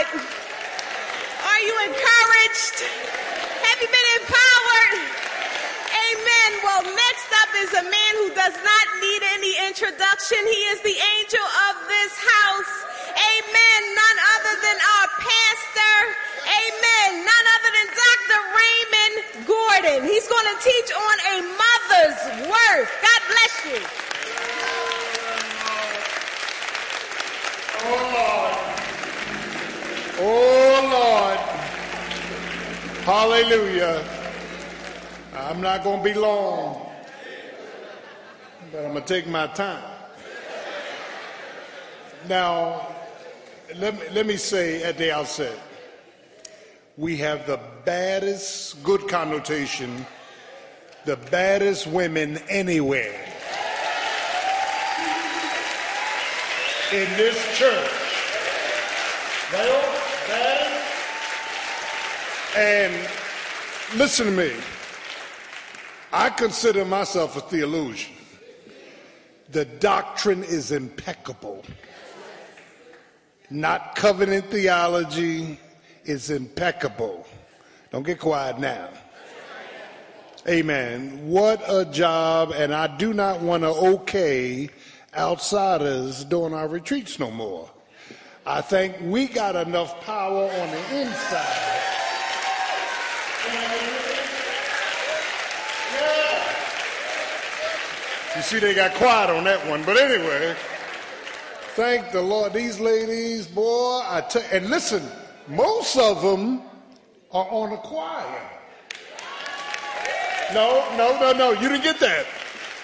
[0.00, 0.40] edified?
[1.44, 2.76] Are you encouraged?
[3.64, 4.94] Have you been empowered?
[5.92, 6.50] Amen.
[6.64, 10.38] Well, next up is a man who does not need any introduction.
[10.40, 12.74] He is the angel of this house.
[13.12, 13.80] Amen.
[13.92, 15.96] None other than our pastor.
[16.48, 17.08] Amen.
[17.24, 18.40] None other than Dr.
[18.56, 20.00] Raymond Gordon.
[20.08, 22.90] He's going to teach on a mother's worth.
[23.04, 23.80] God bless you.
[27.82, 28.69] Oh.
[30.22, 31.38] Oh, Lord.
[33.04, 34.04] Hallelujah.
[35.34, 36.86] I'm not going to be long,
[38.70, 39.82] but I'm going to take my time.
[42.28, 42.86] Now,
[43.76, 45.58] let me, let me say at the outset
[46.98, 50.04] we have the baddest, good connotation,
[51.06, 53.26] the baddest women anywhere
[56.92, 58.00] in this church.
[62.56, 63.08] And
[63.96, 64.52] listen to me.
[66.12, 68.12] I consider myself a theologian.
[69.50, 71.64] The doctrine is impeccable.
[73.50, 75.60] Not covenant theology
[76.04, 77.26] is impeccable.
[77.92, 78.88] Don't get quiet now.
[80.48, 81.28] Amen.
[81.28, 82.52] What a job.
[82.52, 84.70] And I do not want to okay
[85.14, 87.70] outsiders doing our retreats no more.
[88.44, 91.99] I think we got enough power on the inside.
[98.36, 99.82] You see, they got quiet on that one.
[99.84, 100.54] But anyway,
[101.74, 102.52] thank the Lord.
[102.52, 105.02] These ladies, boy, I tell and listen,
[105.48, 106.62] most of them
[107.32, 108.40] are on a choir.
[110.54, 111.52] No, no, no, no.
[111.52, 112.26] You didn't get that.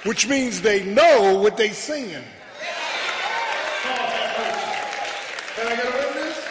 [0.05, 2.23] Which means they know what they singing.
[5.55, 6.45] Can I get a witness?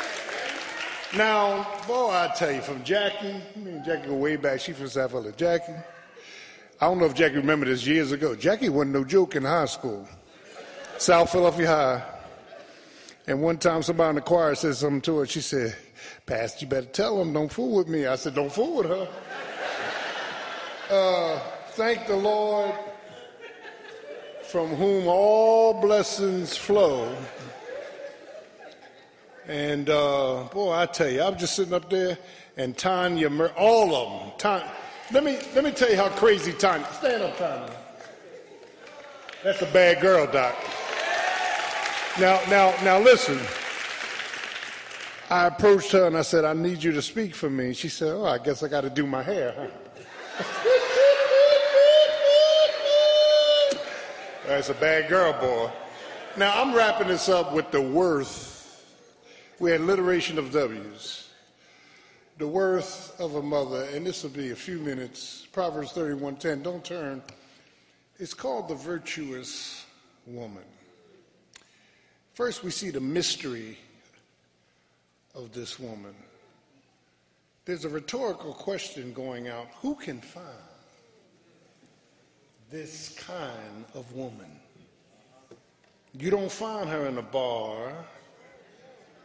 [1.15, 4.59] Now, boy, I tell you, from Jackie, me and Jackie go way back.
[4.59, 5.31] She from South Philly.
[5.37, 5.73] Jackie,
[6.81, 8.35] I don't know if Jackie remember this years ago.
[8.35, 10.07] Jackie wasn't no joke in high school.
[10.97, 12.03] South Philadelphia High.
[13.27, 15.25] And one time somebody in the choir said something to her.
[15.25, 15.75] She said,
[16.25, 18.05] Pastor, you better tell them, don't fool with me.
[18.05, 19.07] I said, don't fool with her.
[20.89, 22.73] Uh, thank the Lord
[24.43, 27.15] from whom all blessings flow.
[29.47, 32.17] And uh, boy, I tell you, I was just sitting up there,
[32.57, 34.31] and Tanya, all of them.
[34.37, 34.71] Tanya,
[35.11, 36.87] let me let me tell you how crazy Tanya.
[36.93, 37.71] Stand up, Tanya.
[39.43, 40.55] That's a bad girl, Doc.
[42.19, 43.39] Now, now, now, listen.
[45.29, 48.09] I approached her and I said, "I need you to speak for me." She said,
[48.09, 49.67] "Oh, I guess I got to do my hair." Huh?
[54.47, 55.71] That's a bad girl, boy.
[56.37, 58.53] Now, I'm wrapping this up with the worth.
[59.59, 61.29] We had alliteration of W's.
[62.37, 65.47] The worth of a mother, and this will be a few minutes.
[65.53, 66.63] Proverbs 31:10.
[66.63, 67.23] Don't turn.
[68.19, 69.85] It's called the virtuous
[70.25, 70.65] woman.
[72.33, 73.77] First, we see the mystery
[75.33, 76.13] of this woman.
[77.63, 80.45] There's a rhetorical question going out who can find
[82.69, 84.59] this kind of woman.
[86.13, 87.93] You don't find her in a bar.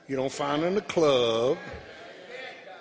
[0.07, 1.59] You don't find her in the club.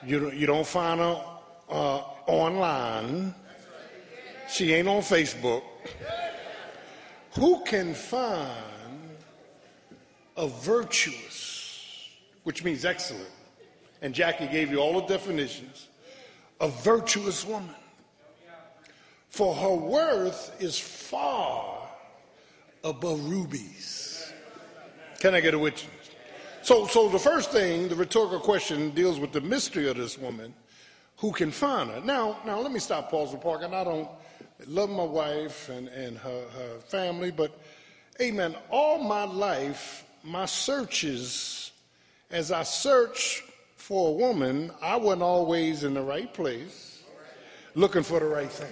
[0.05, 1.23] You you don't find her
[1.69, 3.33] uh, online.
[4.49, 5.63] She ain't on Facebook.
[7.35, 8.49] Who can find
[10.35, 12.09] a virtuous,
[12.43, 13.29] which means excellent,
[14.01, 15.87] and Jackie gave you all the definitions,
[16.59, 17.75] a virtuous woman?
[19.29, 21.87] for her worth is far
[22.83, 24.33] above rubies.
[25.19, 25.98] Can I get a witness?
[26.61, 30.53] So, so the first thing, the rhetorical question deals with the mystery of this woman.
[31.17, 32.01] Who can find her?
[32.01, 33.63] Now, now let me stop, and park.
[33.63, 34.07] And I don't
[34.67, 37.59] love my wife and, and her, her family, but
[38.21, 38.55] amen.
[38.69, 41.71] All my life, my searches,
[42.31, 43.43] as I search
[43.75, 47.03] for a woman, I wasn't always in the right place
[47.75, 48.67] looking for the right thing.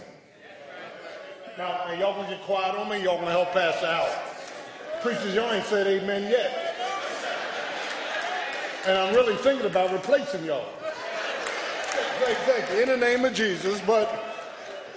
[1.58, 3.04] Now, y'all gonna get quiet on me?
[3.04, 5.02] Y'all gonna help pass out?
[5.02, 6.67] Preachers, y'all ain't said amen yet.
[8.88, 10.66] And I'm really thinking about replacing y'all.
[10.80, 12.84] Thank, thank you.
[12.84, 13.82] In the name of Jesus.
[13.82, 14.08] But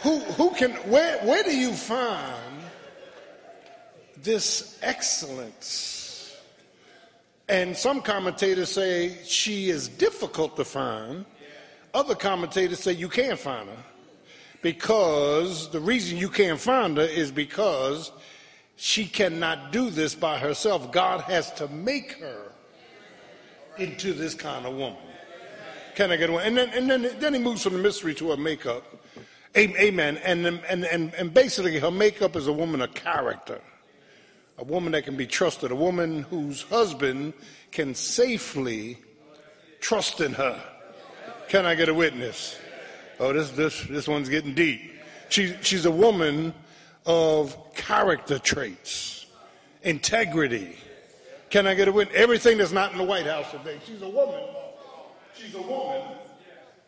[0.03, 2.63] who, who can, where, where do you find
[4.23, 6.39] this excellence?
[7.49, 11.25] And some commentators say she is difficult to find.
[11.93, 13.85] Other commentators say you can't find her
[14.63, 18.13] because the reason you can't find her is because
[18.77, 20.93] she cannot do this by herself.
[20.93, 22.50] God has to make her
[23.79, 24.99] into this kind of woman.
[25.95, 26.45] Can I get one?
[26.45, 28.85] And then, and then, then he moves from the mystery to her makeup.
[29.57, 30.17] Amen.
[30.19, 33.61] And, and, and, and basically, her makeup is a woman of character,
[34.59, 37.35] a woman that can be trusted, a woman whose husband
[37.73, 38.99] can safely
[39.81, 40.63] trust in her.
[41.49, 42.57] Can I get a witness?
[43.19, 44.81] Oh, this, this, this one's getting deep.
[45.31, 46.55] She, she's a woman
[47.07, 49.27] of character traits,
[49.83, 50.77] integrity.
[51.51, 52.17] Can I get a witness?
[52.17, 53.79] Everything that's not in the White House today.
[53.85, 54.41] She's a woman.
[55.35, 56.03] She's a woman.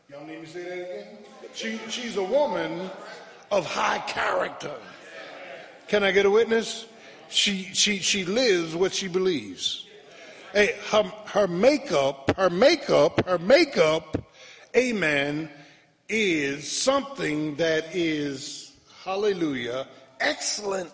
[0.09, 1.07] Y'all need me to say that again?
[1.53, 2.89] She, she's a woman
[3.51, 4.75] of high character.
[5.89, 6.87] Can I get a witness?
[7.29, 9.87] She, she, she lives what she believes.
[10.53, 14.17] Hey, her, her makeup, her makeup, her makeup,
[14.77, 15.51] amen,
[16.09, 19.89] is something that is, hallelujah,
[20.21, 20.93] excellent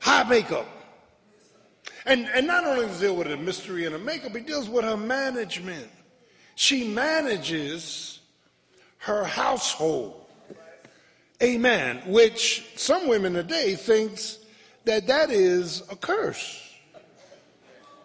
[0.00, 0.66] high makeup.
[2.06, 4.68] And, and not only does it deal with a mystery and a makeup, it deals
[4.68, 5.90] with her management.
[6.54, 8.20] She manages
[8.98, 10.26] her household.
[11.42, 12.02] Amen.
[12.06, 14.38] Which some women today thinks
[14.84, 16.60] that that is a curse.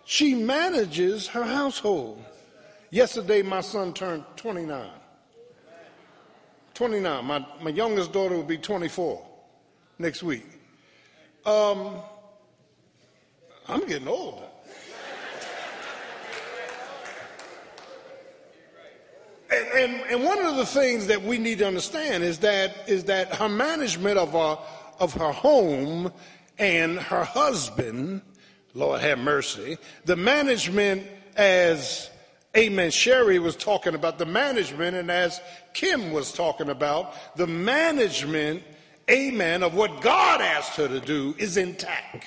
[0.06, 2.24] She manages her household.
[2.90, 4.90] Yesterday, my son turned 29.
[6.74, 7.26] 29.
[7.26, 9.24] My, my youngest daughter will be 24
[10.00, 10.46] next week.
[11.46, 11.98] Um,
[13.70, 14.46] I'm getting older.
[19.52, 23.06] And, and, and, one of the things that we need to understand is that is
[23.06, 24.58] that her management of her
[25.00, 26.12] of her home
[26.60, 28.22] and her husband,
[28.76, 31.04] Lord have mercy, the management
[31.36, 32.10] as
[32.58, 32.90] Amen.
[32.90, 35.40] Sherry was talking about the management, and as
[35.76, 38.64] Kim was talking about, the management,
[39.10, 42.26] amen, of what God asked her to do is intact.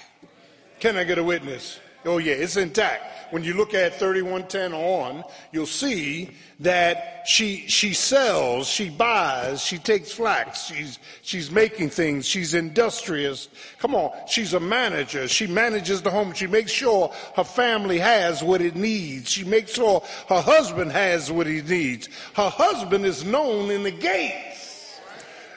[0.83, 1.78] Can I get a witness?
[2.05, 6.28] Oh, yeah, it's intact when you look at 3110 on, you'll see
[6.61, 13.49] that she, she sells, she buys, she takes flax, she's, she's making things, she's industrious.
[13.78, 15.26] Come on, she's a manager.
[15.28, 16.35] She manages the home.
[16.35, 19.30] She makes sure her family has what it needs.
[19.30, 22.11] She makes sure her husband has what he needs.
[22.35, 25.01] Her husband is known in the gates,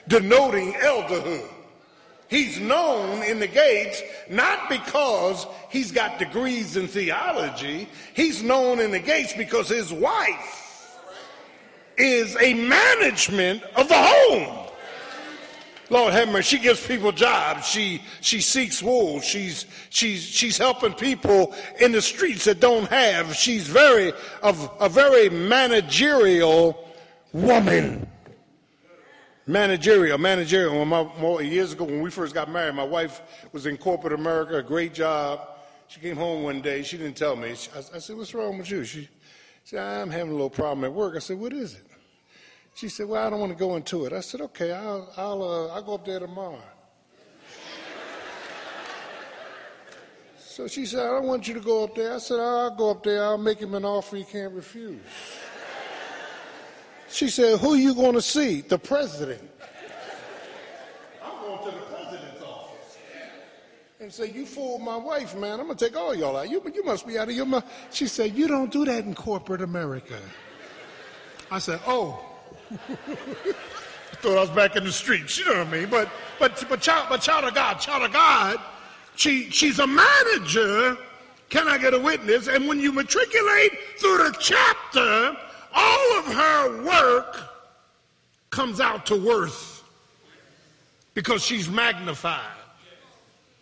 [0.07, 1.54] denoting elderhood.
[2.27, 7.87] He's known in the gates not because he's got degrees in theology.
[8.13, 10.97] He's known in the gates because his wife
[11.97, 14.65] is a management of the home.
[15.91, 16.57] Lord have mercy.
[16.57, 17.67] She gives people jobs.
[17.67, 19.19] She she seeks wool.
[19.21, 23.35] She's she's she's helping people in the streets that don't have.
[23.35, 24.11] She's very
[24.41, 26.75] of a very managerial
[27.33, 28.07] woman
[29.47, 30.79] managerial, managerial.
[30.79, 33.21] When my, years ago, when we first got married, my wife
[33.51, 35.47] was in corporate America, a great job.
[35.87, 36.81] She came home one day.
[36.83, 37.49] She didn't tell me.
[37.49, 39.07] I, I said, "What's wrong with you?" She
[39.63, 41.85] said, "I'm having a little problem at work." I said, "What is it?"
[42.73, 45.43] She said, "Well, I don't want to go into it." I said, "Okay, I'll I'll
[45.43, 46.61] uh, I'll go up there tomorrow."
[50.39, 52.89] so she said, "I don't want you to go up there." I said, "I'll go
[52.89, 53.23] up there.
[53.23, 54.99] I'll make him an offer he can't refuse."
[57.15, 58.59] She said, Who are you going to see?
[58.59, 59.49] The president.
[61.23, 62.97] I'm going to the president's office.
[64.01, 65.61] And say, You fooled my wife, man.
[65.61, 66.49] I'm going to take all y'all out.
[66.49, 67.63] You, you must be out of your mind.
[67.89, 70.19] She said, You don't do that in corporate America.
[71.49, 72.19] I said, Oh.
[72.69, 72.75] I
[74.15, 75.89] thought I was back in the streets, you know what I mean?
[75.89, 78.59] But but but child, but child of God, child of God,
[79.15, 80.97] she she's a manager.
[81.49, 82.49] Can I get a witness?
[82.49, 85.37] And when you matriculate through the chapter,
[85.75, 87.49] all of her work
[88.49, 89.83] comes out to worth
[91.13, 92.41] because she's magnified.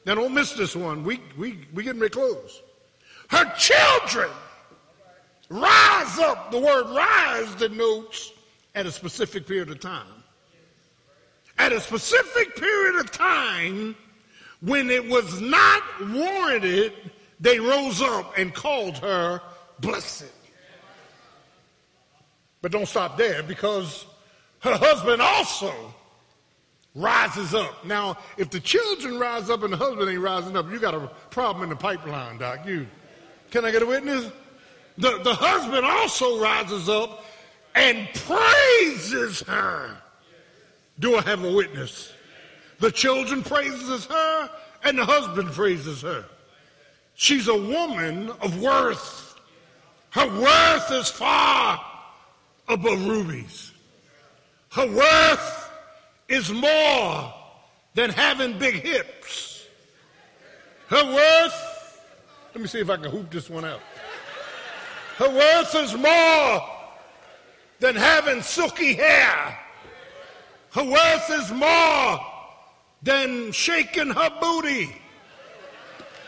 [0.05, 1.03] Now don't miss this one.
[1.03, 2.61] We we we getting very close.
[3.29, 4.29] Her children
[5.49, 6.51] rise up.
[6.51, 8.31] The word rise denotes
[8.75, 10.23] at a specific period of time.
[11.57, 13.95] At a specific period of time
[14.61, 16.93] when it was not warranted,
[17.39, 19.41] they rose up and called her
[19.79, 20.31] blessed.
[22.63, 24.05] But don't stop there because
[24.61, 25.73] her husband also
[26.95, 27.85] rises up.
[27.85, 31.11] Now, if the children rise up and the husband ain't rising up, you got a
[31.29, 32.65] problem in the pipeline, Doc.
[32.65, 32.87] You
[33.51, 34.31] can I get a witness?
[34.97, 37.25] The, the husband also rises up
[37.75, 39.97] and praises her.
[40.99, 42.13] Do I have a witness?
[42.79, 44.49] The children praises her
[44.85, 46.23] and the husband praises her.
[47.15, 49.37] She's a woman of worth.
[50.11, 51.89] Her worth is far
[52.67, 53.71] above rubies.
[54.71, 55.71] Her worth
[56.27, 57.33] is more
[57.93, 59.65] than having big hips.
[60.87, 62.01] Her worth,
[62.53, 63.81] let me see if I can hoop this one out.
[65.17, 66.61] Her worth is more
[67.79, 69.59] than having silky hair.
[70.71, 72.19] Her worth is more
[73.03, 74.95] than shaking her booty.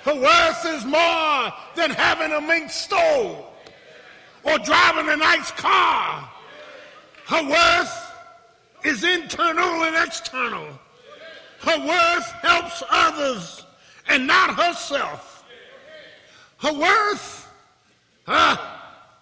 [0.03, 3.44] Her worth is more than having a mink stove
[4.45, 6.29] or driving a nice car.
[7.27, 8.11] Her worth
[8.83, 10.67] is internal and external.
[11.59, 13.65] Her worth helps others
[14.07, 15.43] and not herself.
[16.57, 17.51] Her worth
[18.27, 18.57] uh,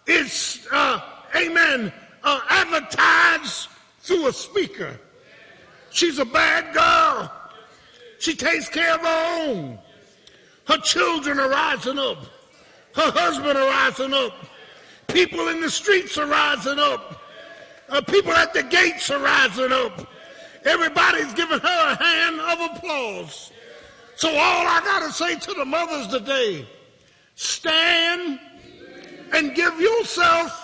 [0.06, 1.00] is, uh,
[1.36, 1.94] amen,
[2.24, 3.70] uh, advertised
[4.02, 5.00] through a speaker.
[5.90, 7.32] She's a bad girl.
[8.20, 9.80] She takes care of her own.
[10.68, 12.26] Her children are rising up.
[12.96, 14.34] Her husband are rising up.
[15.08, 17.22] People in the streets are rising up.
[17.90, 20.08] Uh, people at the gates are rising up.
[20.66, 23.52] Everybody's giving her a hand of applause.
[24.16, 26.68] So all I got to say to the mothers today,
[27.36, 28.40] stand
[29.34, 30.60] and give yourself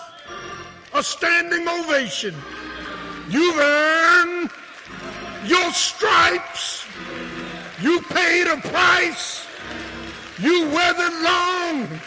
[0.94, 2.34] a standing ovation.
[3.28, 4.50] You've earned
[5.46, 6.84] your stripes.
[7.80, 9.46] You paid a price.
[10.38, 12.00] You weathered long.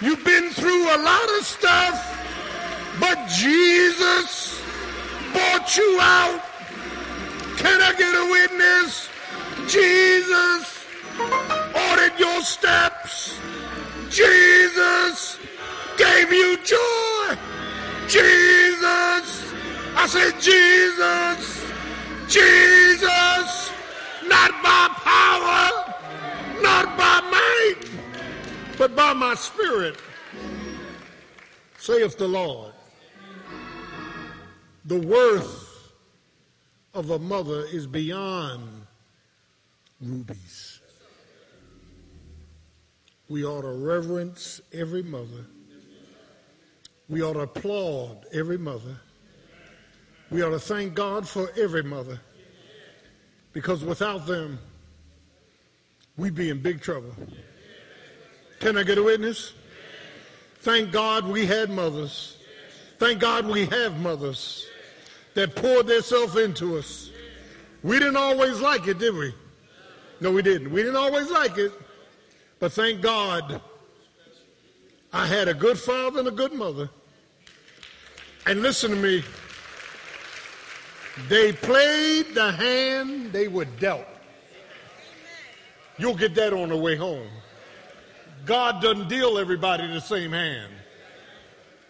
[0.00, 2.14] You've been through a lot of stuff.
[3.00, 4.60] But Jesus
[5.32, 6.40] bought you out.
[7.56, 9.08] Can I get a witness?
[9.66, 10.84] Jesus
[11.18, 13.38] ordered your steps.
[14.10, 15.38] Jesus
[15.96, 17.36] gave you joy.
[18.06, 19.52] Jesus.
[19.96, 21.66] I said, Jesus.
[22.28, 23.72] Jesus.
[24.26, 25.94] Not by power,
[26.62, 27.87] not by might,
[28.78, 29.96] but by my spirit,
[31.78, 32.72] saith the Lord.
[34.84, 35.92] The worth
[36.94, 38.86] of a mother is beyond
[40.00, 40.80] rubies.
[43.28, 45.44] We ought to reverence every mother.
[47.08, 48.96] We ought to applaud every mother.
[50.30, 52.20] We ought to thank God for every mother.
[53.52, 54.58] Because without them,
[56.16, 57.14] we'd be in big trouble.
[58.60, 59.52] Can I get a witness?
[60.60, 62.36] Thank God we had mothers.
[62.98, 64.66] Thank God we have mothers
[65.34, 67.10] that poured themselves into us.
[67.84, 69.32] We didn't always like it, did we?
[70.20, 70.72] No, we didn't.
[70.72, 71.72] We didn't always like it.
[72.58, 73.60] But thank God
[75.12, 76.90] I had a good father and a good mother.
[78.46, 79.22] And listen to me.
[81.28, 84.06] They played the hand they were dealt.
[85.98, 87.28] You'll get that on the way home.
[88.48, 90.72] God doesn't deal everybody the same hand.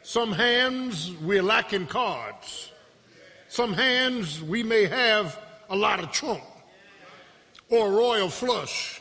[0.02, 2.72] Some hands we're lacking cards.
[3.48, 5.38] Some hands we may have
[5.70, 6.42] a lot of trump
[7.70, 9.00] or a royal flush.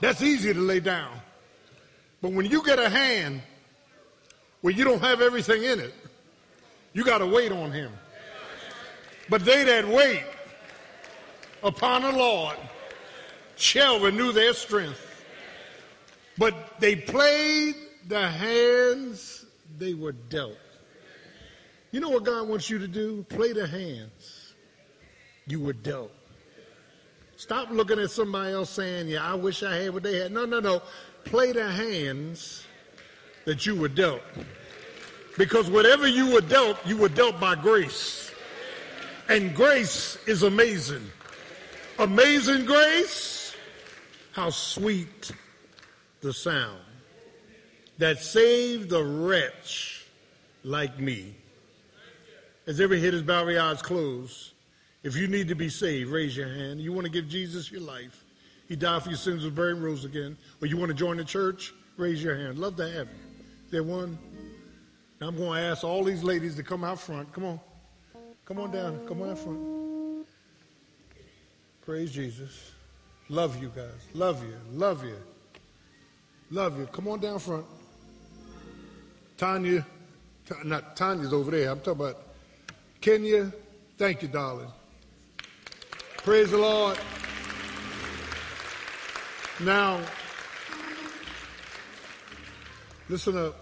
[0.00, 1.12] That's easy to lay down.
[2.22, 3.42] But when you get a hand
[4.62, 5.94] where you don't have everything in it,
[6.94, 7.92] you got to wait on him.
[9.28, 10.24] But they that wait
[11.62, 12.56] upon the Lord
[13.56, 15.04] shall renew their strength.
[16.38, 17.74] But they played
[18.06, 19.44] the hands
[19.76, 20.56] they were dealt.
[21.90, 23.24] You know what God wants you to do?
[23.28, 24.54] Play the hands
[25.46, 26.12] you were dealt.
[27.36, 30.32] Stop looking at somebody else saying, Yeah, I wish I had what they had.
[30.32, 30.82] No, no, no.
[31.24, 32.64] Play the hands
[33.44, 34.22] that you were dealt.
[35.36, 38.32] Because whatever you were dealt, you were dealt by grace.
[39.28, 41.04] And grace is amazing.
[41.98, 43.54] Amazing grace,
[44.32, 45.32] how sweet
[46.20, 46.80] the sound
[47.98, 50.06] that saved a wretch
[50.64, 51.34] like me.
[52.66, 54.52] As every head is bowed, every eyes closed.
[55.02, 56.80] If you need to be saved, raise your hand.
[56.80, 58.24] You want to give Jesus your life.
[58.68, 60.36] He died for your sins, was buried, and rose again.
[60.60, 61.72] Or you want to join the church?
[61.96, 62.58] Raise your hand.
[62.58, 63.44] Love to have you.
[63.64, 64.18] Is there one?
[65.20, 67.32] Now I'm going to ask all these ladies to come out front.
[67.32, 67.60] Come on.
[68.44, 69.06] Come on down.
[69.06, 70.26] Come on out front.
[71.84, 72.72] Praise Jesus.
[73.30, 73.88] Love you guys.
[74.12, 74.54] Love you.
[74.72, 75.16] Love you.
[76.50, 76.86] Love you.
[76.86, 77.66] Come on down front.
[79.36, 79.86] Tanya.
[80.64, 81.70] Not Tanya's over there.
[81.70, 82.22] I'm talking about
[83.00, 83.52] Kenya.
[83.98, 84.70] Thank you, darling.
[86.18, 86.98] Praise the Lord.
[89.60, 90.00] Now,
[93.08, 93.56] listen up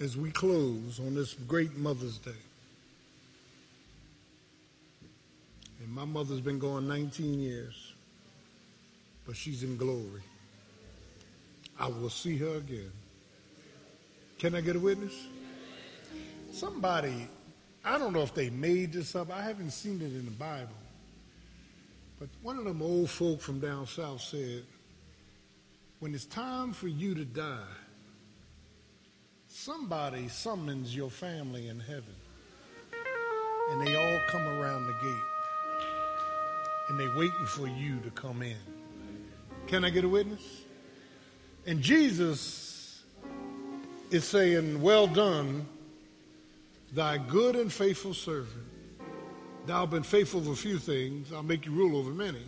[0.00, 2.30] as we close on this great Mother's Day.
[5.80, 7.92] And my mother's been gone 19 years,
[9.26, 10.22] but she's in glory.
[11.82, 12.92] I will see her again.
[14.38, 15.26] Can I get a witness?
[16.52, 17.26] Somebody,
[17.84, 20.68] I don't know if they made this up, I haven't seen it in the Bible.
[22.20, 24.62] But one of them old folk from down south said,
[25.98, 27.58] when it's time for you to die,
[29.48, 32.14] somebody summons your family in heaven.
[33.70, 35.82] And they all come around the gate.
[36.90, 38.56] And they're waiting for you to come in.
[39.66, 40.61] Can I get a witness?
[41.66, 43.02] And Jesus
[44.10, 45.66] is saying, Well done,
[46.92, 48.66] thy good and faithful servant.
[49.66, 52.42] Thou been faithful of a few things, I'll make you rule over many.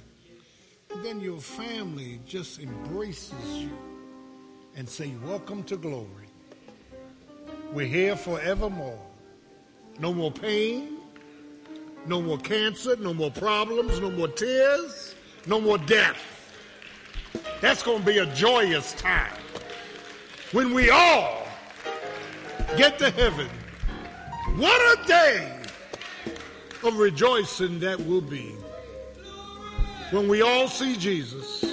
[0.92, 3.70] And then your family just embraces you
[4.76, 6.28] and say, Welcome to glory.
[7.72, 9.00] We're here forevermore.
[10.00, 10.98] No more pain,
[12.06, 15.14] no more cancer, no more problems, no more tears,
[15.46, 16.33] no more death.
[17.64, 19.32] That's going to be a joyous time
[20.52, 21.46] when we all
[22.76, 23.48] get to heaven.
[24.56, 25.62] What a day
[26.82, 28.54] of rejoicing that will be
[30.10, 31.64] when we all see Jesus.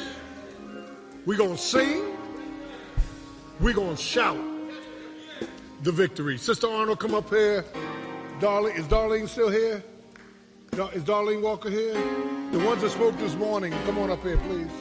[1.26, 2.16] We're going to sing,
[3.60, 4.40] we're going to shout
[5.84, 6.38] the victory.
[6.38, 7.66] Sister Arnold, come up here.
[8.40, 9.84] Darling, is Darlene still here?
[10.94, 11.96] Is Darlene Walker here?
[12.54, 14.72] The ones that spoke this morning, come on up here, please.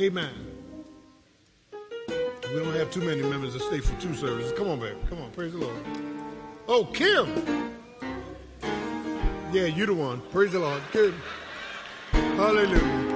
[0.00, 0.30] Amen.
[1.72, 4.52] We don't have too many members that stay for two services.
[4.56, 4.96] Come on, baby.
[5.08, 5.30] Come on.
[5.32, 5.76] Praise the Lord.
[6.68, 7.26] Oh, Kim.
[9.52, 10.20] Yeah, you the one.
[10.30, 10.80] Praise the Lord.
[10.92, 11.20] Kim.
[12.12, 13.08] Hallelujah.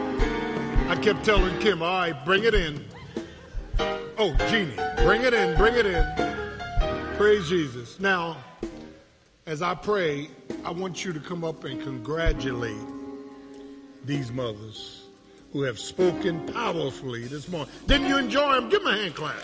[0.88, 2.84] I kept telling Kim, all right, bring it in.
[4.18, 7.14] Oh, Jeannie, bring it in, bring it in.
[7.16, 8.00] Praise Jesus.
[8.00, 8.36] Now,
[9.46, 10.28] as I pray,
[10.64, 12.76] I want you to come up and congratulate
[14.04, 15.01] these mothers
[15.52, 17.72] who have spoken powerfully this morning.
[17.86, 18.68] Didn't you enjoy them?
[18.70, 19.36] Give them a hand clap.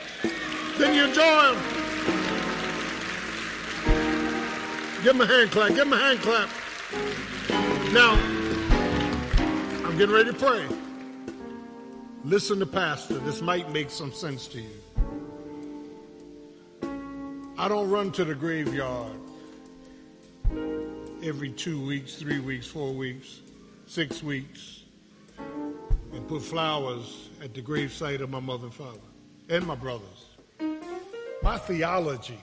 [0.78, 1.56] Didn't you enjoy them?
[5.02, 5.68] Give them a hand clap.
[5.68, 6.48] Give them a hand clap.
[7.92, 8.12] Now,
[9.86, 10.66] I'm getting ready to pray.
[12.24, 13.18] Listen to Pastor.
[13.18, 14.70] This might make some sense to you.
[17.58, 19.12] I don't run to the graveyard
[21.22, 23.40] every two weeks, three weeks, four weeks,
[23.86, 24.84] six weeks,
[26.12, 28.98] and put flowers at the gravesite of my mother and father
[29.48, 30.36] and my brothers.
[31.42, 32.38] My theology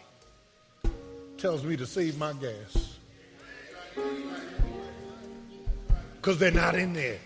[1.37, 2.97] tells me to save my gas
[6.15, 7.19] because they're not in there.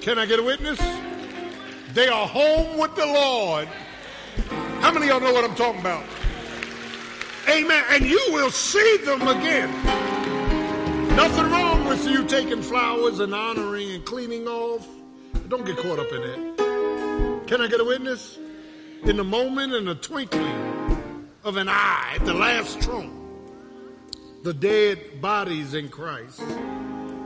[0.00, 0.80] Can I get a witness?
[1.92, 3.68] They are home with the Lord.
[4.80, 6.04] How many of y'all know what I'm talking about?
[7.48, 7.84] Amen.
[7.90, 10.21] And you will see them again.
[11.16, 14.88] Nothing wrong with you taking flowers and honoring and cleaning off.
[15.48, 16.56] Don't get caught up in it.
[17.46, 18.38] Can I get a witness?
[19.04, 23.12] In the moment, in the twinkling of an eye, at the last trump,
[24.42, 26.40] the dead bodies in Christ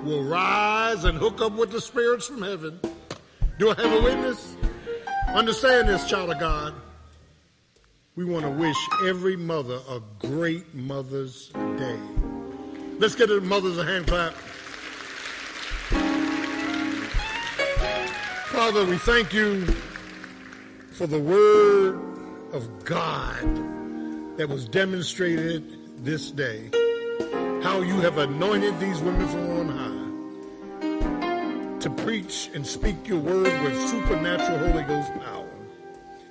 [0.03, 2.81] will rise and hook up with the spirits from heaven.
[3.59, 4.57] Do I have a witness?
[5.29, 6.75] Understand this, child of God.
[8.17, 12.01] We want to wish every mother a great Mother's Day.
[12.99, 14.33] Let's get the mothers a hand clap.
[18.47, 19.67] Father, we thank you
[20.93, 22.01] for the word
[22.55, 26.71] of God that was demonstrated this day.
[27.63, 29.97] How you have anointed these women from on high
[31.81, 35.51] to preach and speak your word with supernatural Holy Ghost power,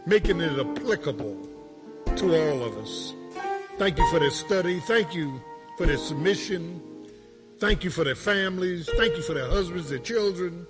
[0.07, 1.47] making it applicable
[2.15, 3.13] to all of us.
[3.77, 4.79] Thank you for this study.
[4.79, 5.39] Thank you
[5.77, 6.81] for their submission.
[7.59, 8.89] Thank you for their families.
[8.97, 10.67] Thank you for their husbands, their children.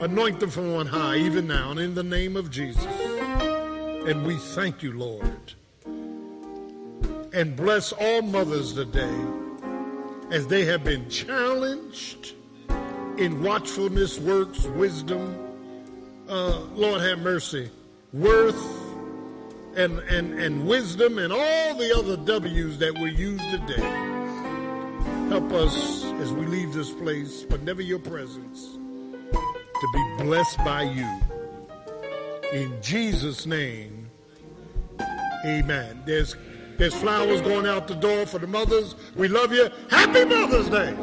[0.00, 2.84] Anoint them from on high, even now, and in the name of Jesus.
[4.06, 5.54] And we thank you, Lord.
[7.32, 9.16] And bless all mothers today
[10.30, 12.34] as they have been challenged
[13.18, 15.36] in watchfulness, works, wisdom.
[16.28, 17.70] Uh, Lord, have mercy.
[18.12, 18.83] Worth
[19.76, 23.80] and, and, and wisdom and all the other W's that we use today.
[25.28, 28.78] Help us as we leave this place, but never your presence,
[29.32, 31.08] to be blessed by you.
[32.52, 34.10] In Jesus' name,
[35.44, 36.02] amen.
[36.06, 36.36] There's,
[36.76, 38.94] there's flowers going out the door for the mothers.
[39.16, 39.68] We love you.
[39.90, 40.94] Happy Mother's Day.